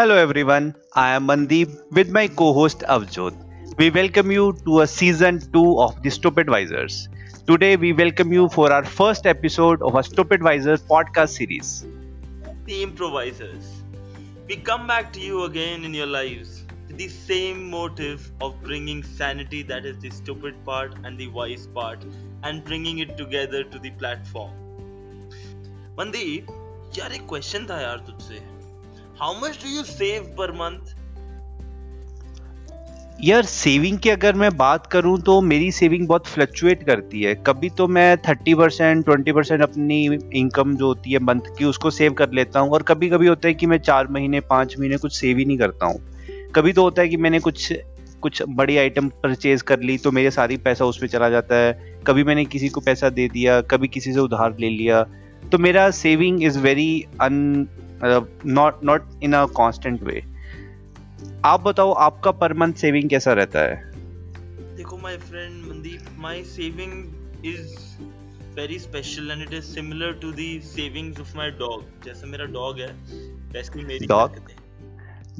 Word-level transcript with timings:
Hello 0.00 0.16
everyone, 0.16 0.74
I 0.94 1.10
am 1.14 1.26
Mandeep 1.26 1.92
with 1.92 2.10
my 2.10 2.28
co-host 2.28 2.80
Avjot. 2.88 3.34
We 3.76 3.90
welcome 3.90 4.30
you 4.30 4.52
to 4.64 4.80
a 4.80 4.86
season 4.86 5.40
2 5.52 5.80
of 5.80 6.02
the 6.02 6.10
Stupid 6.10 6.48
Visors. 6.48 7.08
Today 7.46 7.76
we 7.76 7.92
welcome 7.92 8.32
you 8.32 8.48
for 8.48 8.72
our 8.72 8.84
first 8.84 9.26
episode 9.26 9.82
of 9.82 9.94
a 9.94 10.02
Stupid 10.02 10.42
Visors 10.42 10.82
podcast 10.82 11.30
series. 11.30 11.86
The 12.64 12.82
improvisers. 12.82 13.82
We 14.48 14.56
come 14.56 14.86
back 14.86 15.12
to 15.12 15.20
you 15.20 15.44
again 15.44 15.84
in 15.84 15.94
your 15.94 16.06
lives 16.06 16.64
with 16.88 16.96
the 16.96 17.08
same 17.08 17.68
motive 17.70 18.30
of 18.40 18.62
bringing 18.62 19.02
sanity 19.02 19.62
that 19.62 19.84
is 19.84 19.98
the 19.98 20.10
stupid 20.10 20.54
part 20.64 20.94
and 21.04 21.18
the 21.18 21.28
wise 21.28 21.66
part 21.66 22.04
and 22.42 22.64
bringing 22.64 22.98
it 22.98 23.16
together 23.16 23.64
to 23.64 23.78
the 23.78 23.90
platform. 23.90 24.52
Mandeep, 25.96 26.50
यार 26.98 27.12
एक 27.12 27.26
question 27.28 27.66
था 27.66 27.80
यार 27.80 27.98
तुझसे 28.06 28.38
how 29.21 29.33
much 29.33 29.57
do 29.63 29.69
you 29.69 29.83
save 29.83 30.21
per 30.37 30.51
month 30.51 30.93
यार 33.23 33.45
saving 33.45 33.97
की 33.99 34.09
अगर 34.09 34.35
मैं 34.35 34.49
बात 34.57 34.85
करूँ 34.87 35.19
तो 35.21 35.39
मेरी 35.41 35.71
सेविंग 35.71 36.07
बहुत 36.07 36.27
फ्लक्चुएट 36.27 36.83
करती 36.83 37.21
है। 37.21 37.33
कभी 37.47 37.69
तो 37.69 37.87
मैं 37.87 38.17
थर्टी 38.17 38.53
परसेंट 38.53 39.03
ट्वेंटी 39.05 39.31
परसेंट 39.31 39.61
अपनी 39.61 40.03
इनकम 40.33 40.75
जो 40.75 40.85
होती 40.85 41.11
है 41.11 41.19
मंथ 41.19 41.41
की, 41.57 41.65
उसको 41.65 41.89
सेव 41.89 42.13
कर 42.13 42.31
लेता 42.31 42.59
हूँ। 42.59 42.71
और 42.71 42.83
कभी 42.83 43.09
कभी 43.09 43.27
होता 43.27 43.47
है 43.47 43.53
कि 43.53 43.65
मैं 43.65 43.77
चार 43.79 44.07
महीने, 44.07 44.39
पाँच 44.39 44.75
महीने 44.79 44.97
कुछ 44.97 45.15
सेव 45.15 45.37
ही 45.37 45.45
नहीं 45.45 45.57
करता 45.57 45.85
हूँ। 45.85 46.51
कभी 46.55 46.73
तो 46.73 46.83
होता 46.83 47.01
है 47.01 47.07
कि 47.07 47.17
मैंने 47.17 47.39
कुछ 47.39 47.73
कुछ 48.21 48.41
बड़ी 48.49 48.77
आइटम 48.77 49.09
परचेज 49.23 49.61
कर 49.61 49.81
ली 49.81 49.97
तो 49.97 50.11
मेरे 50.11 50.31
सारी 50.31 50.57
पैसा 50.57 50.85
उसमें 50.85 51.07
चला 51.09 51.29
जाता 51.29 51.55
है। 51.55 52.01
कभी 52.07 52.23
मैंने 52.23 52.45
किसी 52.45 52.69
को 52.69 52.81
पैसा 52.81 53.09
दे 53.09 53.27
दिया, 53.27 53.61
कभी 53.61 53.87
किसी 53.87 54.13
से 54.13 54.19
उधार 54.19 54.57
ले 54.59 54.69
लिया। 54.69 55.03
तो 55.51 55.57
मेरा 55.57 55.89
saving 55.91 56.43
is 56.43 56.59
very 56.59 57.05
un 57.21 57.67
not 58.45 58.83
not 58.83 59.01
in 59.23 59.33
a 59.33 59.45
constant 59.45 60.03
way 60.03 60.23
आप 61.45 61.61
बताओ 61.61 61.91
आपका 61.91 62.31
पर 62.31 62.53
मंथ 62.53 62.73
सेविंग 62.73 63.09
कैसा 63.09 63.33
रहता 63.33 63.59
है? 63.59 63.91
देखो 64.75 64.97
my 64.97 65.17
friend 65.17 65.65
Mandeep 65.65 66.01
my 66.17 66.43
saving 66.43 66.91
is 67.45 67.75
very 68.55 68.79
special 68.79 69.31
and 69.31 69.41
it 69.41 69.53
is 69.53 69.63
similar 69.63 70.13
to 70.13 70.31
the 70.31 70.61
savings 70.63 71.19
of 71.19 71.37
my 71.37 71.51
dog 71.51 71.83
जैसे 72.05 72.27
मेरा 72.27 72.45
dog 72.45 72.79
है 72.79 72.91
वैसे 73.51 73.83
मेरी 73.83 74.05
डॉग 74.05 74.35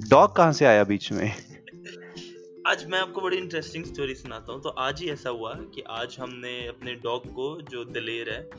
डॉग 0.09 0.35
कहाँ 0.35 0.53
से 0.53 0.65
आया 0.65 0.83
बीच 0.83 1.11
में? 1.11 1.33
आज 2.67 2.85
मैं 2.85 2.99
आपको 2.99 3.21
बड़ी 3.21 3.37
इंटरेस्टिंग 3.37 3.85
स्टोरी 3.85 4.15
सुनाता 4.15 4.53
हूँ। 4.53 4.61
तो 4.61 4.69
आज 4.69 5.01
ही 5.01 5.09
ऐसा 5.09 5.29
हुआ 5.29 5.53
कि 5.53 5.83
आज 5.89 6.17
हमने 6.19 6.67
अपने 6.67 6.93
डॉग 6.93 7.25
को 7.25 7.61
जो 7.61 7.85
दिलेर 7.85 8.29
है 8.29 8.49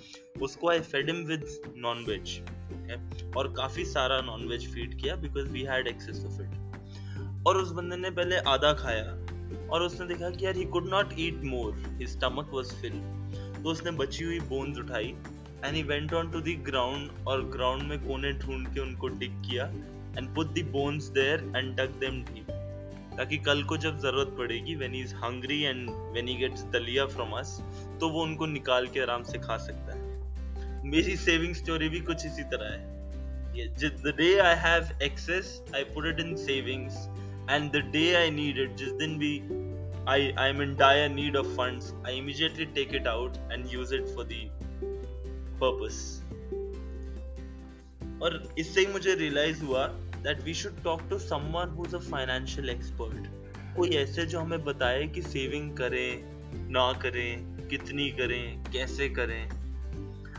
उसको 0.43 0.71
I 0.71 0.81
fed 0.81 1.11
him 1.11 1.25
with 1.25 1.45
non 1.77 2.05
veg 2.09 2.43
और 3.37 3.53
काफ़ी 3.53 3.85
सारा 3.85 4.21
नॉन 4.21 4.47
वेज 4.49 4.73
फ़ीड 4.75 5.01
किया 5.01 5.17
because 5.17 5.49
we 5.49 5.63
had 5.63 5.87
access 5.87 6.25
of 6.25 6.43
it 6.43 7.47
और 7.47 7.57
उस 7.57 7.73
बंदे 7.73 7.97
ने 7.97 8.11
पहले 8.11 8.37
आधा 8.37 8.73
खाया 8.73 9.05
और 9.71 9.83
उसने 9.83 10.07
देखा 10.07 10.31
कि 10.31 10.47
यार 10.47 10.57
he 10.57 10.65
could 10.65 10.89
not 10.89 11.15
eat 11.19 11.45
more 11.45 11.75
his 11.99 12.09
stomach 12.09 12.51
was 12.55 12.73
fill 12.81 13.01
तो 13.63 13.71
उसने 13.71 13.91
बची 13.91 14.25
हुई 14.25 14.41
बोन्स 14.41 14.79
उठाई 14.79 15.15
and 15.65 15.75
he 15.75 15.83
went 15.83 16.15
on 16.15 16.31
to 16.31 16.41
the 16.41 16.57
ground 16.65 17.27
और 17.27 17.45
ग्राउंड 17.45 17.83
में 17.83 17.99
कोने 18.07 18.33
ढूंढ 18.33 18.75
के 18.75 18.81
उनको 18.81 19.09
डिग 19.09 19.43
किया 19.43 19.67
and 20.19 20.35
put 20.35 20.55
the 20.55 20.65
bones 20.73 21.05
there 21.09 21.53
and 21.57 21.77
tuck 21.79 21.99
them 22.01 22.23
deep 22.23 22.47
ताकि 23.17 23.39
कल 23.39 23.63
को 23.63 23.77
जब 23.77 23.99
ज़रूरत 23.99 24.35
पड़ेगी 24.39 24.75
when 24.75 24.95
is 24.95 25.15
hungry 25.15 25.63
and 25.63 25.91
when 25.91 26.29
he 26.29 26.35
gets 26.35 26.63
दलिया 26.65 27.07
फ्रॉम 27.07 27.33
अस 27.33 27.59
तो 28.01 28.09
वो 28.09 28.23
उनको 28.23 28.47
निकाल 28.47 28.87
के 28.87 29.01
आराम 29.01 29.23
से 29.23 29.39
खा 29.39 29.57
सकता 29.57 29.95
है। 29.97 30.02
मेरी 30.85 31.17
सेविंग 31.17 31.55
स्टोरी 31.55 31.89
भी 31.89 32.01
कुछ 32.01 32.27
इसी 32.27 32.43
तरह 32.43 32.73
है। 32.73 32.93
जिस 33.77 33.91
the 33.91 34.15
day 34.17 34.39
I 34.39 34.55
have 34.55 35.03
access 35.03 35.63
I 35.75 35.85
put 35.85 36.07
it 36.07 36.21
in 36.21 36.37
savings 36.37 36.95
and 37.51 37.73
the 37.73 37.77
day 37.77 38.15
I 38.15 38.31
need 38.31 38.59
it 38.59 38.77
जिस 38.77 38.93
दिन 38.93 39.19
भी 39.19 39.39
I 40.09 40.33
I 40.33 40.51
am 40.51 40.77
dire 40.77 41.11
need 41.11 41.37
of 41.37 41.47
funds 41.47 41.93
I 42.07 42.17
immediately 42.17 42.65
take 42.65 42.95
it 42.95 43.07
out 43.07 43.37
and 43.53 43.67
use 43.71 43.95
it 43.95 44.05
for 44.07 44.25
the 44.25 44.31
purpose 45.63 46.23
और 48.23 48.55
इससे 48.59 48.81
ही 48.81 48.87
मुझे 48.87 49.15
realise 49.15 49.63
हुआ 49.63 49.87
that 49.87 50.41
we 50.41 50.55
should 50.55 50.83
talk 50.83 51.03
to 51.11 51.19
someone 51.19 51.69
who 51.69 51.85
is 51.87 51.97
a 51.97 51.99
financial 51.99 52.71
expert 52.71 53.43
कोई 53.77 53.89
ऐसे 53.89 54.27
जो 54.27 54.41
हमें 54.41 54.65
बताए 54.65 55.07
कि 55.09 55.23
सेविंग 55.23 55.77
करें, 55.77 56.23
ना 56.71 56.93
करें, 56.93 57.57
कितनी 57.69 58.11
करें, 58.11 58.65
कैसे 58.73 59.09
करें। 59.09 59.62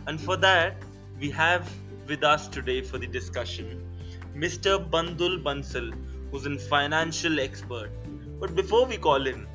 And 0.08 0.20
for 0.20 0.38
that, 0.38 0.76
we 1.20 1.30
have 1.32 1.70
with 2.08 2.24
us 2.24 2.48
today 2.48 2.82
for 2.82 2.98
the 2.98 3.08
discussion 3.08 3.90
Mr. 4.36 4.78
Bandul 4.90 5.42
Bansal, 5.44 5.94
who's 6.32 6.46
a 6.46 6.58
financial 6.58 7.40
expert. 7.40 7.92
But 8.40 8.56
before 8.56 8.86
we 8.86 8.98
call 8.98 9.26
him, 9.26 9.48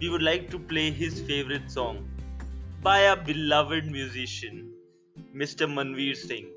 we 0.00 0.08
would 0.08 0.22
like 0.22 0.50
to 0.50 0.58
play 0.58 0.90
his 0.90 1.20
favorite 1.20 1.70
song 1.70 2.08
by 2.82 3.00
a 3.00 3.16
beloved 3.16 3.90
musician, 3.90 4.72
Mr. 5.34 5.68
Manveer 5.68 6.16
Singh. 6.16 6.50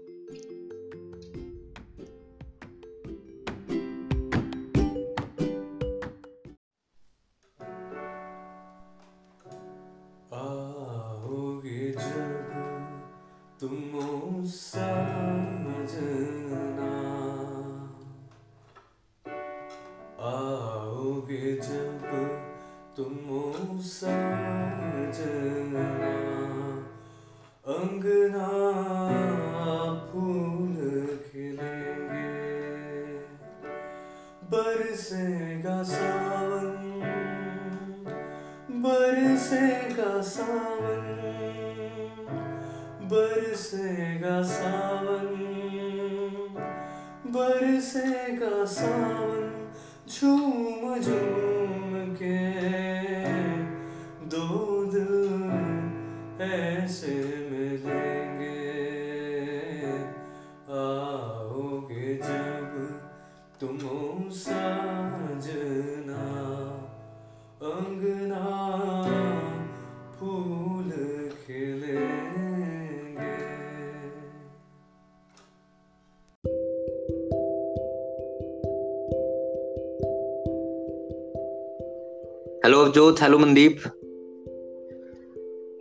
Hello, 82.64 82.90
Avjot. 82.90 83.20
Hello, 83.20 83.38
Mandeep. 83.38 83.84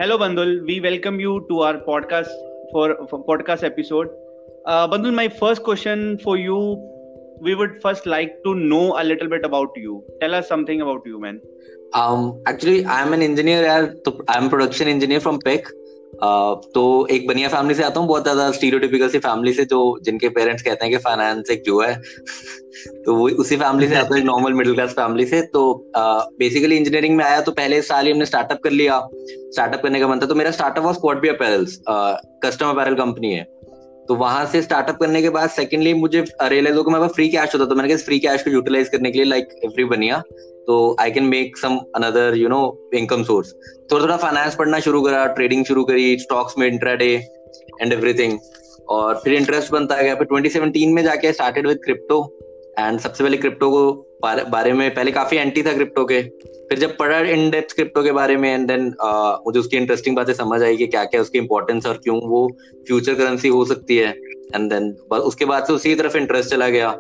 Hello, 0.00 0.18
Bandul. 0.18 0.66
We 0.66 0.80
welcome 0.80 1.20
you 1.20 1.46
to 1.48 1.60
our 1.60 1.78
podcast 1.78 2.28
for, 2.72 3.06
for 3.08 3.24
podcast 3.24 3.62
episode. 3.62 4.10
Uh, 4.66 4.88
Bandul, 4.88 5.14
my 5.14 5.28
first 5.28 5.62
question 5.62 6.18
for 6.18 6.36
you, 6.36 6.91
we 7.42 7.54
would 7.54 7.74
first 7.82 8.06
like 8.06 8.34
to 8.44 8.54
know 8.54 8.86
a 9.00 9.04
little 9.04 9.28
bit 9.28 9.44
about 9.44 9.70
you. 9.76 10.02
Tell 10.20 10.34
us 10.34 10.48
something 10.48 10.80
about 10.80 11.02
you, 11.04 11.20
man. 11.20 11.40
Um, 11.92 12.40
actually, 12.46 12.86
I'm 12.86 13.12
an 13.12 13.22
engineer. 13.22 13.60
I'm 14.28 14.46
a 14.46 14.50
production 14.50 14.88
engineer 14.88 15.20
from 15.20 15.40
PEC. 15.40 15.72
तो 16.74 16.82
एक 17.10 17.26
बनिया 17.26 17.48
family 17.48 17.74
से 17.74 17.82
आता 17.82 18.00
हूँ 18.00 18.08
बहुत 18.08 18.22
ज़्यादा 18.22 18.50
stereotypical 18.52 19.08
सी 19.08 19.18
family 19.18 19.52
से 19.52 19.64
जो 19.64 19.78
जिनके 20.04 20.28
पेरेंट्स 20.38 20.62
कहते 20.62 20.84
हैं 20.84 20.92
कि 20.92 20.98
फाइनेंस 21.04 21.50
एक 21.50 21.62
जो 21.66 21.80
है 21.80 21.94
तो 23.06 23.14
वो 23.14 23.28
उसी 23.42 23.56
फैमिली 23.56 23.88
से 23.88 23.94
आता 23.98 24.16
है 24.16 24.22
नॉर्मल 24.24 24.52
मिडिल 24.58 24.74
क्लास 24.74 24.92
फैमिली 24.98 25.26
से 25.26 25.40
तो 25.54 25.62
बेसिकली 25.94 26.76
इंजीनियरिंग 26.76 27.16
में 27.16 27.24
आया 27.24 27.40
तो 27.40 27.52
पहले 27.52 27.80
साल 27.82 28.06
ही 28.06 28.12
हमने 28.12 28.26
स्टार्टअप 28.26 28.60
कर 28.64 28.70
लिया 28.70 29.00
स्टार्टअप 29.14 29.82
करने 29.82 30.00
का 30.00 30.08
मन 30.08 30.20
था 30.22 30.26
तो 30.26 30.34
मेरा 30.34 30.50
startup 30.50 30.84
was 30.84 30.96
Spot 30.96 31.22
B 31.22 31.28
apparels 31.28 31.80
custom 31.88 32.70
apparel 32.70 32.94
company 33.02 33.32
है 33.34 33.46
तो 34.08 34.14
वहाँ 34.14 34.46
से 34.46 34.62
स्टार्टअप 34.62 34.96
करने 34.96 35.22
के 35.22 35.30
बाद 35.30 35.50
सेकेंडली 35.50 35.94
मुझे 35.94 36.24
रियलाइज़ 36.42 36.76
हो 36.76 36.82
गया 36.82 37.06
फ्री 37.06 37.28
कैश 37.28 37.54
होता 37.54 37.64
तो 37.64 37.74
मैंने 37.74 37.88
कहा 37.88 37.96
फ्री 37.96 38.18
कैश 38.18 38.42
को 38.42 38.50
यूटिलाइज 38.50 38.88
करने 38.88 39.10
के 39.10 39.18
लिए 39.18 39.26
लाइक 39.26 39.48
एवरी 39.64 39.84
बनिया 39.84 40.22
तो 40.66 40.96
I 41.00 41.10
can 41.10 41.24
make 41.24 41.56
some 41.56 41.76
another 41.96 42.34
you 42.36 42.48
know 42.48 42.90
income 42.94 43.22
source 43.22 43.52
थोड़ा 43.92 44.02
थोड़ा 44.02 44.16
फाइनेंस 44.16 44.54
पढ़ना 44.54 44.80
शुरू 44.80 45.02
करा 45.02 45.26
ट्रेडिंग 45.26 45.64
शुरू 45.64 45.84
करी 45.84 46.18
स्टॉक्स 46.18 46.54
में 46.58 46.66
इंट्राडे 46.68 47.28
एंड 47.80 47.92
एवरीथिंग 47.92 48.38
और 48.88 49.20
फिर 49.24 49.34
इंटरेस्ट 49.34 49.72
बनता 49.72 50.02
गया। 50.02 50.14
फिर 50.14 50.26
2017 50.26 50.94
में 50.94 51.02
जाके 51.02 51.32
स्टार्टेड 51.32 51.66
विद 51.66 51.78
क्रिप्टो 51.84 52.38
एंड 52.76 52.98
सबसे 53.00 53.24
पहले 53.24 53.36
क्रिप्टो 53.36 53.70
को 53.70 54.08
बारे 54.22 54.72
में, 54.72 54.94
पहले 54.94 55.10
काफ़ी 55.12 55.36
एंटी 55.36 55.62
था 55.62 55.72
क्रिप्टो 55.72 56.04
के। 56.04 56.20
फिर 56.68 56.78
जब 56.78 56.96
पढ़ा 56.96 57.18
इन 57.30 57.50
डेप्थ 57.50 57.74
क्रिप्टो 57.74 58.02
के 58.02 58.12
बारे 58.12 58.36
में 58.36 58.48
एंड 58.50 58.66
देन 58.68 58.84
मुझे 59.46 59.58
उसकी 59.60 59.76
इंटरेस्टिंग 59.76 60.16
बातें 60.16 60.32
समझ 60.34 60.62
आई 60.62 60.76
कि 60.76 60.86
क्या 60.86 61.04
क्या 61.04 61.20
उसकी 61.20 61.38
इंपॉर्टेंस 61.38 61.86
और 61.86 62.00
क्यों 62.04 62.20
वो 62.28 62.46
फ्यूचर 62.86 63.14
करेंसी 63.14 63.48
हो 63.48 63.64
सकती 63.64 63.96
है। 63.96 64.08
एंड 64.54 64.70
देन 64.72 64.90
उसके 65.12 65.44
बाद 65.44 65.64
से 65.64 65.72
उसी 65.72 65.94
तरफ़ 65.94 66.16
इंटरेस्ट 66.16 66.50
चला 66.50 66.68
गया। 66.68 66.90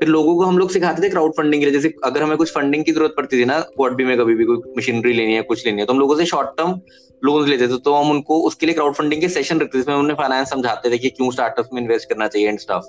फिर 0.00 0.08
लोगों 0.08 0.34
को 0.36 0.44
हम 0.44 0.58
लोग 0.58 0.70
सिखाते 0.70 1.02
थे 1.02 1.08
क्राउड 1.10 1.32
फंडिंग 1.36 1.62
के 1.62 1.70
लिए। 1.70 1.74
जैसे 1.74 1.94
अगर 2.04 2.22
हमें 2.22 2.36
कुछ 2.36 2.52
फंडिंग 2.54 2.84
की 2.84 2.92
ज़रूरत 2.92 3.14
पड़ती 3.16 3.40
थी 3.40 3.44
ना 3.44 3.58
बी 3.80 4.04
में 4.04 4.16
कभी 4.18 4.34
भी 4.34 4.44
कोई 4.44 4.74
मशीनरी 4.78 5.12
लेनी 5.12 5.34
है, 5.34 5.42
कुछ 5.42 5.66
लेनी 5.66 5.80
है 5.80 5.86
तो 5.86 5.92
हम 5.92 6.00
लोगों 6.00 6.16
से 6.16 6.24
शॉर्ट 6.26 6.56
टर्म 6.58 6.80
लोन 7.22 7.48
लेते 7.48 7.68
थे। 7.68 7.78
तो 7.78 7.92
हम 7.94 8.10
उनको, 8.10 8.40
उसके 8.40 8.66
लिए 8.66 8.74
क्राउड 8.74 8.94
फंडिंग 8.94 9.20
के 9.20 9.28
सेशन 9.28 9.60
रखते 9.60 9.82
थे 9.82 9.92
उन्हें 9.92 10.16
फाइनेंस 10.16 10.50
समझाते 10.50 10.90
थे 10.90 10.98
कि 10.98 11.10
क्यों 11.10 11.30
स्टार्टअप 11.30 11.68
में 11.72 11.82
इन्वेस्ट 11.82 12.08
करना 12.08 12.28
चाहिए 12.28 12.48
एंड 12.48 12.58
स्टाफ 12.58 12.86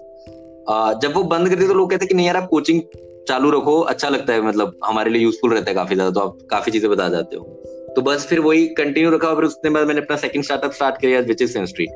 जब 0.71 1.13
वो 1.13 1.23
बंद 1.23 1.49
करती 1.49 1.67
तो 1.67 1.73
लोग 1.73 1.89
कहते 1.89 2.05
कि 2.05 2.13
नहीं 2.13 2.25
यार 2.27 2.37
आप 2.37 2.47
कोचिंग 2.47 2.81
चालू 3.27 3.49
रखो 3.49 3.81
अच्छा 3.81 4.09
लगता 4.09 4.33
है 4.33 4.41
मतलब 4.41 4.79
हमारे 4.85 5.09
लिए 5.09 5.21
यूजफुल 5.21 5.53
रहता 5.53 5.71
है 5.71 5.75
काफ़ी 5.75 5.95
ज़्यादा 5.95 6.11
तो 6.11 6.19
आप 6.19 6.37
काफ़ी 6.51 6.71
चीज़ें 6.71 6.91
बता 6.91 7.09
जाते 7.09 7.35
हो। 7.35 7.43
तो 7.95 8.01
बस 8.01 8.27
फिर 8.27 8.39
वही 8.39 8.67
कंटिन्यू 8.67 9.11
रखा 9.11 9.35
फिर 9.35 9.43
उसके 9.43 9.69
बाद 9.69 9.87
मैंने 9.87 10.01
अपना 10.01 10.17
सेकंड 10.17 10.43
स्टार्टअप 10.43 10.71
स्टार्ट 10.71 11.01
किया 11.01 11.19
विच 11.19 11.41
इज़ 11.41 11.57
स्ट्रीट 11.63 11.89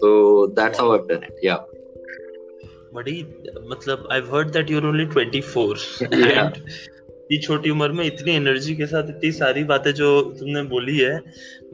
तो 0.00 0.46
that's 0.46 0.80
how 0.80 0.92
I 0.92 0.98
done 0.98 1.20
it 1.24 1.36
या 1.44 1.66
बड़ी 2.94 3.26
मतलब 3.68 4.08
I 4.12 4.20
heard 4.20 4.50
that 4.50 4.70
you 4.70 4.78
are 4.78 4.86
only 4.86 5.06
24 5.06 6.02
and 6.02 6.52
इतनी 7.32 7.42
छोटी 7.42 7.70
उम्र 7.70 7.92
में 7.92 8.04
इतनी 8.04 8.32
एनर्जी 8.32 8.74
के 8.76 8.86
साथ 8.86 9.08
इतनी 9.08 9.30
सारी 9.32 9.64
बातें 9.64 9.92
जो 9.94 10.08
तुमने 10.38 10.62
बोली 10.62 10.98
है 10.98 11.16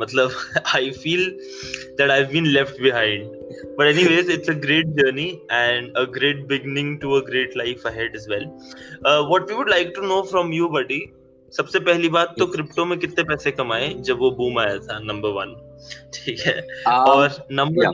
मतलब 0.01 0.31
I 0.75 0.91
feel 0.91 1.25
that 1.99 2.11
I 2.11 2.25
been 2.25 2.47
left 2.47 2.81
behind 2.83 3.25
but 3.79 3.87
anyways 3.87 4.31
it's 4.31 4.51
a 4.51 4.53
great 4.53 4.87
journey 4.87 5.29
and 5.53 5.97
a 5.97 6.05
great 6.11 6.47
beginning 6.47 6.99
to 7.01 7.13
a 7.13 7.21
great 7.27 7.57
life 7.57 7.87
ahead 7.87 8.17
as 8.17 8.27
well 8.31 8.45
what 9.07 9.51
we 9.51 9.55
would 9.55 9.71
like 9.71 9.93
to 9.97 10.03
know 10.03 10.23
from 10.23 10.53
you 10.53 10.69
buddy 10.69 11.01
सबसे 11.53 11.81
पहली 11.81 12.09
बात 12.09 12.35
तो 12.39 12.47
crypto 12.47 12.85
में 12.85 12.99
कितने 12.99 13.25
पैसे 13.25 13.51
कमाए 13.51 13.95
जब 14.01 14.19
वो 14.19 14.31
बूम 14.31 14.59
आया 14.59 14.79
था 14.79 14.99
नंबर 14.99 15.29
वन 15.29 15.55
ठीक 16.15 16.41
है? 16.41 16.57
Um, 16.63 17.07
और 17.09 17.47
number 17.53 17.85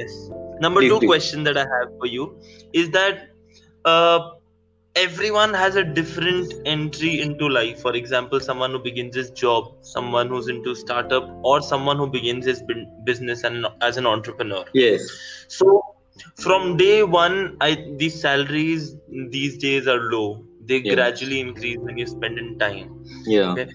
yes 0.00 0.28
number 0.62 0.88
two 0.88 0.98
question 0.98 1.44
that 1.44 1.56
I 1.56 1.64
have 1.64 1.98
for 1.98 2.08
you 2.08 2.40
is 2.74 2.88
that 2.90 3.28
everyone 4.98 5.54
has 5.54 5.76
a 5.76 5.84
different 5.84 6.54
entry 6.64 7.20
into 7.20 7.48
life 7.48 7.80
for 7.80 7.94
example 7.94 8.40
someone 8.40 8.72
who 8.72 8.78
begins 8.78 9.14
his 9.14 9.30
job 9.30 9.68
someone 9.82 10.28
who's 10.28 10.48
into 10.48 10.74
startup 10.74 11.28
or 11.42 11.60
someone 11.60 11.96
who 11.96 12.06
begins 12.06 12.46
his 12.46 12.62
business 13.04 13.44
and 13.44 13.66
as 13.80 13.96
an 13.96 14.06
entrepreneur 14.06 14.64
yes 14.74 15.06
so 15.48 15.80
from 16.44 16.76
day 16.76 17.02
one 17.02 17.56
i 17.60 17.70
these 17.98 18.20
salaries 18.20 18.96
these 19.36 19.56
days 19.58 19.86
are 19.86 20.00
low 20.14 20.44
they 20.70 20.78
yeah. 20.78 20.94
gradually 20.94 21.40
increase 21.40 21.78
when 21.78 21.98
you 21.98 22.06
spend 22.06 22.38
in 22.38 22.58
time 22.58 23.04
yeah 23.26 23.52
okay? 23.52 23.68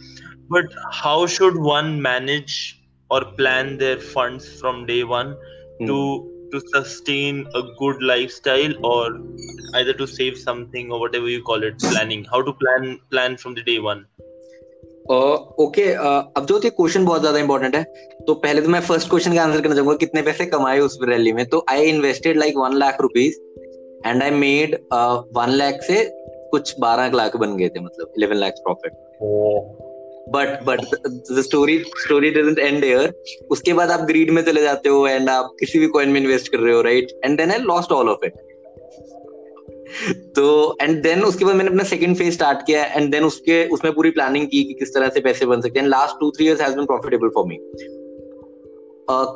but 0.49 0.65
how 0.91 1.25
should 1.25 1.57
one 1.57 2.01
manage 2.01 2.81
or 3.09 3.23
plan 3.39 3.77
their 3.77 3.97
funds 3.97 4.59
from 4.59 4.85
day 4.85 5.03
one 5.03 5.35
mm. 5.79 5.87
to 5.87 6.32
to 6.53 6.61
sustain 6.73 7.39
a 7.55 7.61
good 7.81 8.01
lifestyle 8.09 8.73
or 8.85 9.03
either 9.79 9.93
to 9.93 10.07
save 10.07 10.37
something 10.37 10.91
or 10.91 10.99
whatever 11.03 11.29
you 11.29 11.41
call 11.41 11.63
it 11.69 11.79
planning. 11.79 12.25
How 12.33 12.41
to 12.41 12.53
plan 12.63 12.99
plan 13.11 13.37
from 13.37 13.55
the 13.59 13.65
day 13.71 13.79
one? 13.89 14.03
Okay 15.11 15.85
uh, 15.93 16.01
uh, 16.01 16.23
अब 16.37 16.45
जो 16.45 16.59
question 16.65 17.05
बहुत 17.05 17.21
ज़्यादा 17.21 17.39
important 17.39 17.75
है 17.75 17.83
तो 18.27 18.33
पहले 18.33 18.61
तो 18.61 18.69
मैं 18.69 18.81
first 18.81 19.09
question 19.09 19.33
का 19.33 19.43
आंसर 19.43 19.61
करना 19.61 19.75
चाहूँगा 19.75 19.95
कितने 19.95 20.21
पैसे 20.21 20.45
कमाए 20.45 20.79
उस 20.79 20.99
रैली 21.03 21.33
में? 21.33 21.45
तो 21.45 21.65
I 21.69 21.83
invested 21.83 22.37
like 22.37 22.57
one 22.57 22.73
lakh 22.73 23.01
rupees 23.01 23.39
and 24.07 24.23
I 24.23 24.31
made 24.31 24.75
one 25.37 25.49
lakh 25.49 25.81
से 25.81 26.09
कुछ 26.51 26.75
बारह 26.79 27.11
लाख 27.15 27.37
बन 27.37 27.57
गए 27.57 27.69
थे 27.69 27.79
मतलब 27.79 28.13
eleven 28.17 28.35
lakh 28.35 28.53
profit 28.53 28.91
but 30.29 30.63
but 30.63 30.81
story 31.39 31.77
story 31.97 32.29
doesn't 32.31 32.59
end 32.59 32.83
here 32.83 33.13
उसके 33.51 33.73
बाद 33.73 33.91
आप 33.91 34.01
ग्रीड 34.07 34.29
में 34.29 34.41
चले 34.41 34.61
जाते 34.61 34.89
हो 34.89 35.07
एंड 35.07 35.29
आप 35.29 35.55
किसी 35.59 35.79
भी 35.79 35.87
कॉइन 35.87 36.09
में 36.09 36.19
इन्वेस्ट 36.21 36.51
कर 36.51 36.59
रहे 36.59 36.73
हो 36.73 36.81
right 36.81 37.11
and 37.25 37.37
then 37.37 37.51
I 37.51 37.59
lost 37.61 37.91
all 37.91 38.09
of 38.09 38.25
it 38.25 38.33
तो 40.35 40.77
एंड 40.81 41.01
देन 41.03 41.23
उसके 41.23 41.45
बाद 41.45 41.55
मैंने 41.55 41.69
अपना 41.69 41.83
सेकंड 41.83 42.17
फ़ेज़ 42.17 42.33
स्टार्ट 42.33 42.65
किया 42.67 42.85
एंड 42.85 43.11
देन 43.11 43.23
उसके, 43.23 43.65
उसमें 43.67 43.93
पूरी 43.93 44.11
प्लानिंग 44.11 44.47
की 44.47 44.63
कि 44.63 44.73
किस 44.73 44.93
तरह 44.93 45.09
से 45.09 45.19
पैसे 45.19 45.45
बन 45.45 45.61
सकते 45.61 45.79
हैं 45.79 45.87
last 45.87 46.19
two 46.19 46.31
three 46.31 46.45
years 46.45 46.61
has 46.61 46.75
been 46.75 46.85
profitable 46.85 47.29
for 47.29 47.45
me 47.47 47.57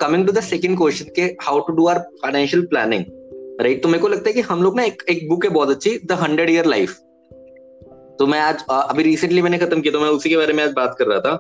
coming 0.02 0.26
to 0.28 0.34
the 0.34 0.42
second 0.44 0.78
question 0.78 1.12
के 1.16 1.22
how 1.42 1.60
to 1.60 1.74
do 1.74 1.88
our 1.88 2.00
financial 2.22 2.66
planning 2.66 3.04
right 3.62 3.84
तो 3.84 3.90
मेरे 3.90 4.02
को 4.02 4.08
लगता 4.08 4.30
है 4.30 4.34
कि 4.34 4.42
हम 4.42 4.64
लोग 4.64 4.78
ना 4.78 4.84
एक 4.84 5.04
एक 5.10 5.28
बुक 5.30 5.46
है 5.46 5.52
बहुत 5.52 5.70
अच्छी 5.70 5.98
द 6.06 6.18
हंड्रेड 6.22 6.50
ईयर 6.50 6.66
लाइफ 6.66 6.98
तो 8.20 8.26
मैं 8.28 8.40
आज 8.40 8.64
अभी 8.72 9.04
रिसेंटली 9.04 9.42
मैंने 9.42 9.58
खत्म 9.58 9.82
किया 9.82 9.92
तो 9.94 10.00
मैं 10.00 10.10
उसी 10.10 10.30
के 10.30 10.38
बारे 10.38 10.54
में 10.54 10.64
आज 10.64 10.72
बात 10.72 10.96
कर 11.00 11.06
रहा 11.06 11.20
था 11.20 11.40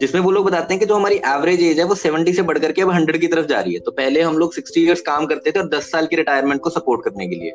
जिसमें 0.00 0.20
वो 0.22 0.30
लोग 0.30 0.46
बताते 0.46 0.74
हैं 0.74 0.80
कि 0.80 0.86
जो 0.86 0.94
हमारी 0.94 1.16
एवरेज 1.26 1.62
एज 1.62 1.78
है 1.78 1.84
वो 1.84 1.94
सेवेंटी 1.94 2.32
से 2.32 2.42
बढ़ 2.42 2.58
करके 2.58 2.82
अब 2.82 2.90
हंड्रेड 2.90 3.20
की 3.20 3.26
तरफ़ 3.26 3.46
जा 3.46 3.60
रही 3.60 3.74
है। 3.74 3.80
तो 3.80 3.90
पहले 3.90 4.22
हम 4.22 4.38
लोग 4.38 4.54
सिक्सटी 4.54 4.84
ईयर्स 4.84 5.00
काम 5.00 5.26
करते 5.26 5.50
थे 5.50 5.60
और 5.60 5.68
दस 5.68 5.90
साल 5.90 6.06
की 6.06 6.16
रिटायरमेंट 6.16 6.60
को 6.60 6.70
सपोर्ट 6.70 7.04
करने 7.04 7.28
के 7.28 7.36
लिए 7.36 7.52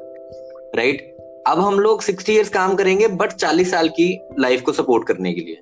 राइट 0.76 1.16
अब 1.48 1.60
हम 1.60 1.80
लोग 1.80 2.02
सिक्सटी 2.02 2.34
ईयर्स 2.34 2.50
काम 2.50 2.76
करेंगे 2.76 3.08
बट 3.08 3.32
चालीस 3.34 3.72
साल 3.72 3.90
की 3.90 4.08
लाइफ 4.40 4.62
को 4.62 4.72
सपोर्ट 4.72 5.08
करने 5.08 5.34
के 5.34 5.42
लिए। 5.42 5.56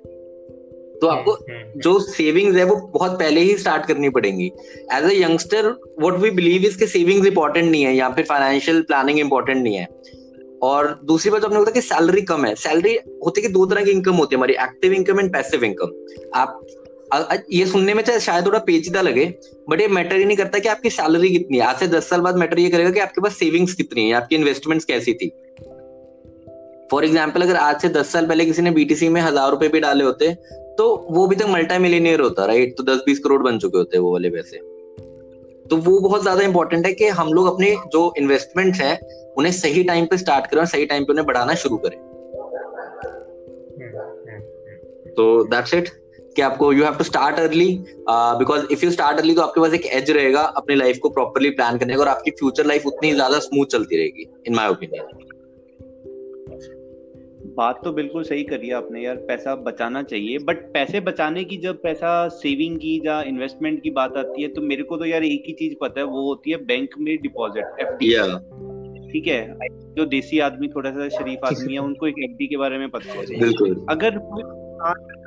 तो 1.00 1.06
आपको 1.06 1.32
हम्म, 1.32 1.56
हम्म। 1.56 1.80
जो 1.80 1.98
सेविंग्स 1.98 2.56
है 2.56 2.64
वो 2.64 2.76
बहुत 2.94 3.18
पहले 3.18 3.40
ही 3.40 3.56
स्टार्ट 3.56 3.86
करनी 3.86 4.08
पड़ेंगी। 4.08 4.50
As 4.94 5.04
a 5.04 5.12
youngster 5.12 5.68
what 6.00 6.14
we 6.14 6.30
believe 6.30 6.62
is 6.62 6.78
के 6.78 6.86
सेविंग्स 6.86 7.26
इंपॉर्टेंट 7.26 7.70
नहीं 7.70 7.82
है 7.82 7.94
या 7.96 8.08
फिर 8.10 8.24
फाइनेंशियल 8.24 8.80
प्लानिंग 8.82 9.18
इंपॉर्टेंट 9.18 9.62
नहीं 9.62 9.76
है। 9.76 9.86
और 10.62 10.98
दूसरी 11.04 11.30
बात 11.30 11.44
आपने 11.44 11.58
बोला 11.58 11.70
कि 11.70 11.80
सैलरी 11.82 12.22
कम 12.22 12.44
है। 12.44 12.54
सैलरी 12.56 12.94
होती 13.24 13.40
है 13.40 13.46
कि 13.46 13.52
दो 13.52 13.64
तरह 13.66 13.84
की 13.84 13.90
इनकम 13.90 14.14
होती 14.14 14.34
है। 14.34 14.38
हमारी 14.38 14.54
active 14.62 14.92
income 14.92 15.20
and 15.20 15.32
passive 15.32 15.64
income 15.64 15.92
आप 16.34 16.60
ये 17.52 17.66
सुनने 17.66 17.92
में 17.94 18.02
चाहे 18.02 18.20
शायद 18.20 18.46
थोड़ा 18.46 18.58
पेचीदा 18.60 19.02
लगे 19.02 19.24
बट 19.70 19.80
ये 19.80 19.86
मैटर 19.88 20.16
ही 20.16 20.24
नहीं 20.24 20.36
करता 20.36 20.58
कि 20.58 20.68
आपकी 20.68 20.90
सैलरी 20.90 21.30
कितनी 21.30 21.58
है। 21.58 21.64
आज 21.64 21.76
से 21.76 21.86
दस 21.88 22.08
साल 22.10 22.20
बाद 22.20 22.36
मैटर 22.36 22.58
ये 22.58 22.70
करेगा 22.70 22.90
कि 22.90 23.00
आपके 23.00 23.20
पास 23.20 23.36
सेविंग्स 23.36 23.74
कितनी 23.74 24.08
है, 24.08 24.12
आपकी 24.12 24.36
इन्वेस्टमेंट्स 24.36 24.84
कैसी 24.84 25.14
थी। 25.14 25.28
फॉर 26.90 27.04
एग्ज़ाम्पल 27.04 27.42
अगर 27.42 27.56
आज 27.56 27.80
से 27.80 27.88
दस 27.90 28.12
साल 28.12 28.26
पहले 28.26 28.44
किसी 28.46 28.62
ने 28.62 28.70
बीटीसी 28.70 29.08
में 29.08 29.20
हज़ार 29.20 29.50
रुपए 29.50 29.68
भी 29.68 29.80
डाले 29.80 30.04
होते 30.04 30.32
तो 30.78 30.84
वो 31.10 31.26
भी 31.26 31.36
तक 31.36 31.46
मल्टा 31.48 31.78
मिलीनियर 31.78 32.20
होता 32.20 32.44
राइट 32.46 32.76
तो 32.76 32.82
दस 32.84 33.02
बीस 33.06 33.18
करोड़ 33.18 33.42
बन 33.42 33.58
चुके 33.58 33.78
होते 33.78 33.98
वो 33.98 34.12
वाले 34.12 34.30
पैसे। 34.30 34.60
तो 35.70 35.76
वो 35.78 35.98
बहुत 36.00 36.22
ज़्यादा 36.22 36.42
इंपॉर्टेंट 36.42 36.86
है 36.86 36.92
कि 36.94 37.08
हम 37.20 37.32
लोग 37.32 37.46
अपने 37.46 37.74
जो 37.92 38.12
इन्वेस्टमेंट 38.18 38.74
है, 38.76 38.98
उन्हें 39.38 39.52
सही 39.52 39.82
टाइम 39.84 40.06
पे 40.06 40.18
स्टार्ट 40.18 40.46
करें 40.46 40.60
और 40.60 40.66
सही 40.66 40.86
टाइम 40.86 41.04
पे 41.04 41.12
उन्हें 41.12 41.26
बढ़ाना 41.26 41.54
शुरू 41.54 41.76
करें। 41.76 41.98
तो 45.14 45.44
दैट्स 45.44 45.74
इट 45.74 45.88
कि 46.36 46.42
आपको 46.42 46.72
you 46.72 46.84
have 46.84 46.94
to 46.94 47.04
start 47.04 47.38
early 47.40 47.68
because 48.08 48.66
if 48.72 48.84
you 48.84 48.90
start 48.90 49.18
early 49.18 49.34
तो 49.34 49.42
आपके 49.42 49.60
पास 49.60 49.72
एक 49.74 49.86
एज 49.92 50.10
रहेगा 50.10 50.42
अपनी 50.56 50.74
लाइफ 50.74 50.98
को 51.02 51.08
प्रॉपरली 51.10 51.50
प्लान 51.50 51.78
करने 51.78 51.94
का 51.94 52.00
और 52.00 52.08
आपकी 52.08 52.30
फ्यूचर 52.30 52.66
लाइफ 52.66 52.86
उतनी 52.86 53.12
ज़्यादा 53.12 53.38
स्मूथ 53.38 53.66
चलती 53.66 53.96
रहेगी 53.96 54.28
इन 54.46 54.54
माई 54.54 54.68
ओपिनियन 54.68 55.27
बात 57.58 57.80
तो 57.84 57.92
बिल्कुल 57.92 58.22
सही 58.22 58.42
करी 58.44 58.70
आपने 58.70 59.02
यार 59.02 59.16
पैसा 59.16 59.54
बचाना 59.54 60.02
चाहिए। 60.02 60.38
बट 60.38 60.72
पैसे 60.72 61.00
बचाने 61.00 61.44
की 61.44 61.56
जब 61.56 61.82
पैसा 61.82 62.28
सेविंग 62.28 62.76
की 62.78 63.02
या 63.06 63.22
इन्वेस्टमेंट 63.22 63.82
की 63.82 63.90
बात 63.90 64.16
आती 64.16 64.42
है 64.42 64.48
तो 64.48 64.62
मेरे 64.62 64.82
को 64.82 64.96
तो 64.96 65.04
यार 65.04 65.24
एक 65.24 65.44
ही 65.46 65.52
चीज़ 65.52 65.74
पता 65.80 66.00
है 66.00 66.06
वो 66.06 66.22
होती 66.22 66.50
है 66.50 66.56
बैंक 66.64 66.90
में 66.98 67.16
डिपॉजिट 67.22 67.64
एफ़ 67.80 67.96
ठीक 69.12 69.26
है? 69.26 69.58
जो 69.94 70.04
देसी 70.04 70.38
आदमी 70.38 70.68
थोड़ा 70.68 70.90
सा 70.90 71.08
शरीफ 71.08 71.38
आदमी 71.44 71.72
है 71.72 71.78
उनको 71.78 72.06
एक 72.06 72.14
एफ़ 72.18 72.48
के 72.50 72.56
बारे 72.56 72.78
में 72.78 72.88
पता 72.88 73.12
है। 73.12 73.26
अगर 73.90 74.18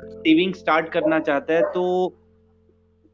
सेविंग 0.08 0.54
स्टार्ट 0.54 0.88
करना 0.88 1.18
चाहता 1.20 1.54
है 1.54 1.62
तो 1.62 2.14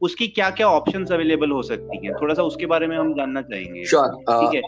उसकी 0.01 0.27
क्या 0.27 0.49
क्या 0.49 0.67
ऑप्शन 0.67 1.05
अवेलेबल 1.05 1.51
हो 1.51 1.61
सकती 1.61 2.05
हैं? 2.05 2.13
थोड़ा 2.21 2.33
सा 2.33 2.43
उसके 2.43 2.65
बारे 2.65 2.87
में 2.87 2.97
हम 2.97 3.13
जानना 3.13 3.41
चाहेंगे। 3.41 3.83
ठीक 4.39 4.55
है? 4.55 4.61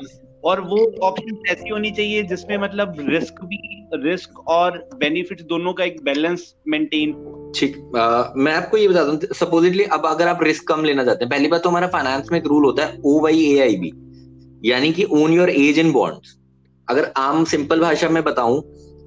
और 0.45 0.61
वो 0.61 0.95
ऑप्शन 1.03 1.37
ऐसी 1.49 1.69
होनी 1.69 1.91
चाहिए 1.91 2.23
जिसमें 2.23 2.57
मतलब 2.57 2.95
रिस्क 2.99 3.43
भी 3.43 3.87
रिस्क 3.93 4.47
और 4.47 4.89
बेनिफिट 4.93 5.41
दोनों 5.41 5.73
का 5.73 5.83
एक 5.83 6.03
बैलेंस 6.03 6.55
मेंटेन 6.67 7.11
ठीक 7.55 7.77
मैं 8.37 8.53
आपको 8.53 8.77
ये 8.77 8.87
बता 8.87 9.03
दूँ 9.03 9.19
सपोजिटली 9.33 9.83
अब 9.83 10.05
अगर 10.05 10.27
आप 10.27 10.43
रिस्क 10.43 10.67
कम 10.67 10.83
लेना 10.83 11.03
चाहते 11.03 11.25
हैं, 11.25 11.29
पहली 11.29 11.47
बात 11.47 11.63
तो 11.63 11.69
हमारा 11.69 11.87
फाइनेंस 11.87 12.29
में 12.31 12.39
एक 12.39 12.47
रूल 12.47 12.65
होता 12.65 12.85
है 12.85 12.97
ओ 13.05 13.19
वाई 13.19 13.45
ए 13.45 13.59
आई 13.59 13.75
बी 13.75 13.91
यानी 14.69 14.91
कि 14.91 15.03
own 15.03 15.33
your 15.33 15.49
age 15.49 15.79
in 15.79 15.91
bonds 15.91 16.37
अगर 16.89 17.11
आम 17.17 17.43
सिंपल 17.45 17.79
भाषा 17.79 18.09
में 18.09 18.23
बताऊँ 18.23 18.61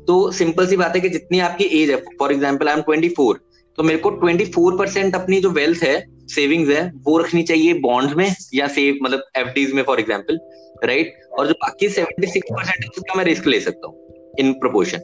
तो 0.05 0.31
सिंपल 0.31 0.67
सी 0.67 0.77
बात 0.77 0.95
है 0.95 1.01
कि 1.01 1.09
जितनी 1.09 1.39
आपकी 1.39 1.65
एज 1.65 1.91
है 1.91 1.97
for 1.97 2.33
example 2.33 2.69
I 2.69 2.75
am 2.75 2.83
twenty 2.83 3.09
four 3.09 3.41
तो 3.77 3.83
मेरे 3.83 3.99
को 3.99 4.11
ट्वेंटी 4.11 4.45
फोर 4.45 4.79
परसेंट 4.79 5.15
अपनी 5.15 5.41
जो 5.41 5.51
वेल्थ 5.51 5.83
है 5.83 6.14
सेविंग्स 6.29 6.71
है, 6.71 6.91
वो 6.97 7.19
रखनी 7.19 7.43
चाहिए 7.43 7.75
बॉन्ड्स 7.81 8.15
में 8.17 8.35
या 8.55 8.69
सेव 8.69 8.99
मतलब 9.03 9.25
एफ़ 9.37 9.75
में 9.75 9.83
फॉर 9.83 10.01
एग्ज़ाम्पल 10.01 10.39
राइट 10.85 11.15
और 11.39 11.47
जो 11.47 11.53
बाकी 11.55 11.89
सेवेंटी 11.89 12.27
सिक्स 12.27 12.53
परसेंट 12.53 12.89
उसका 12.91 13.15
मैं 13.15 13.25
रिस्क 13.25 13.47
ले 13.47 13.61
सकता 13.61 13.89
हूँ 13.89 14.33
इन 14.39 14.53
प्रोपोर्शन 14.55 14.99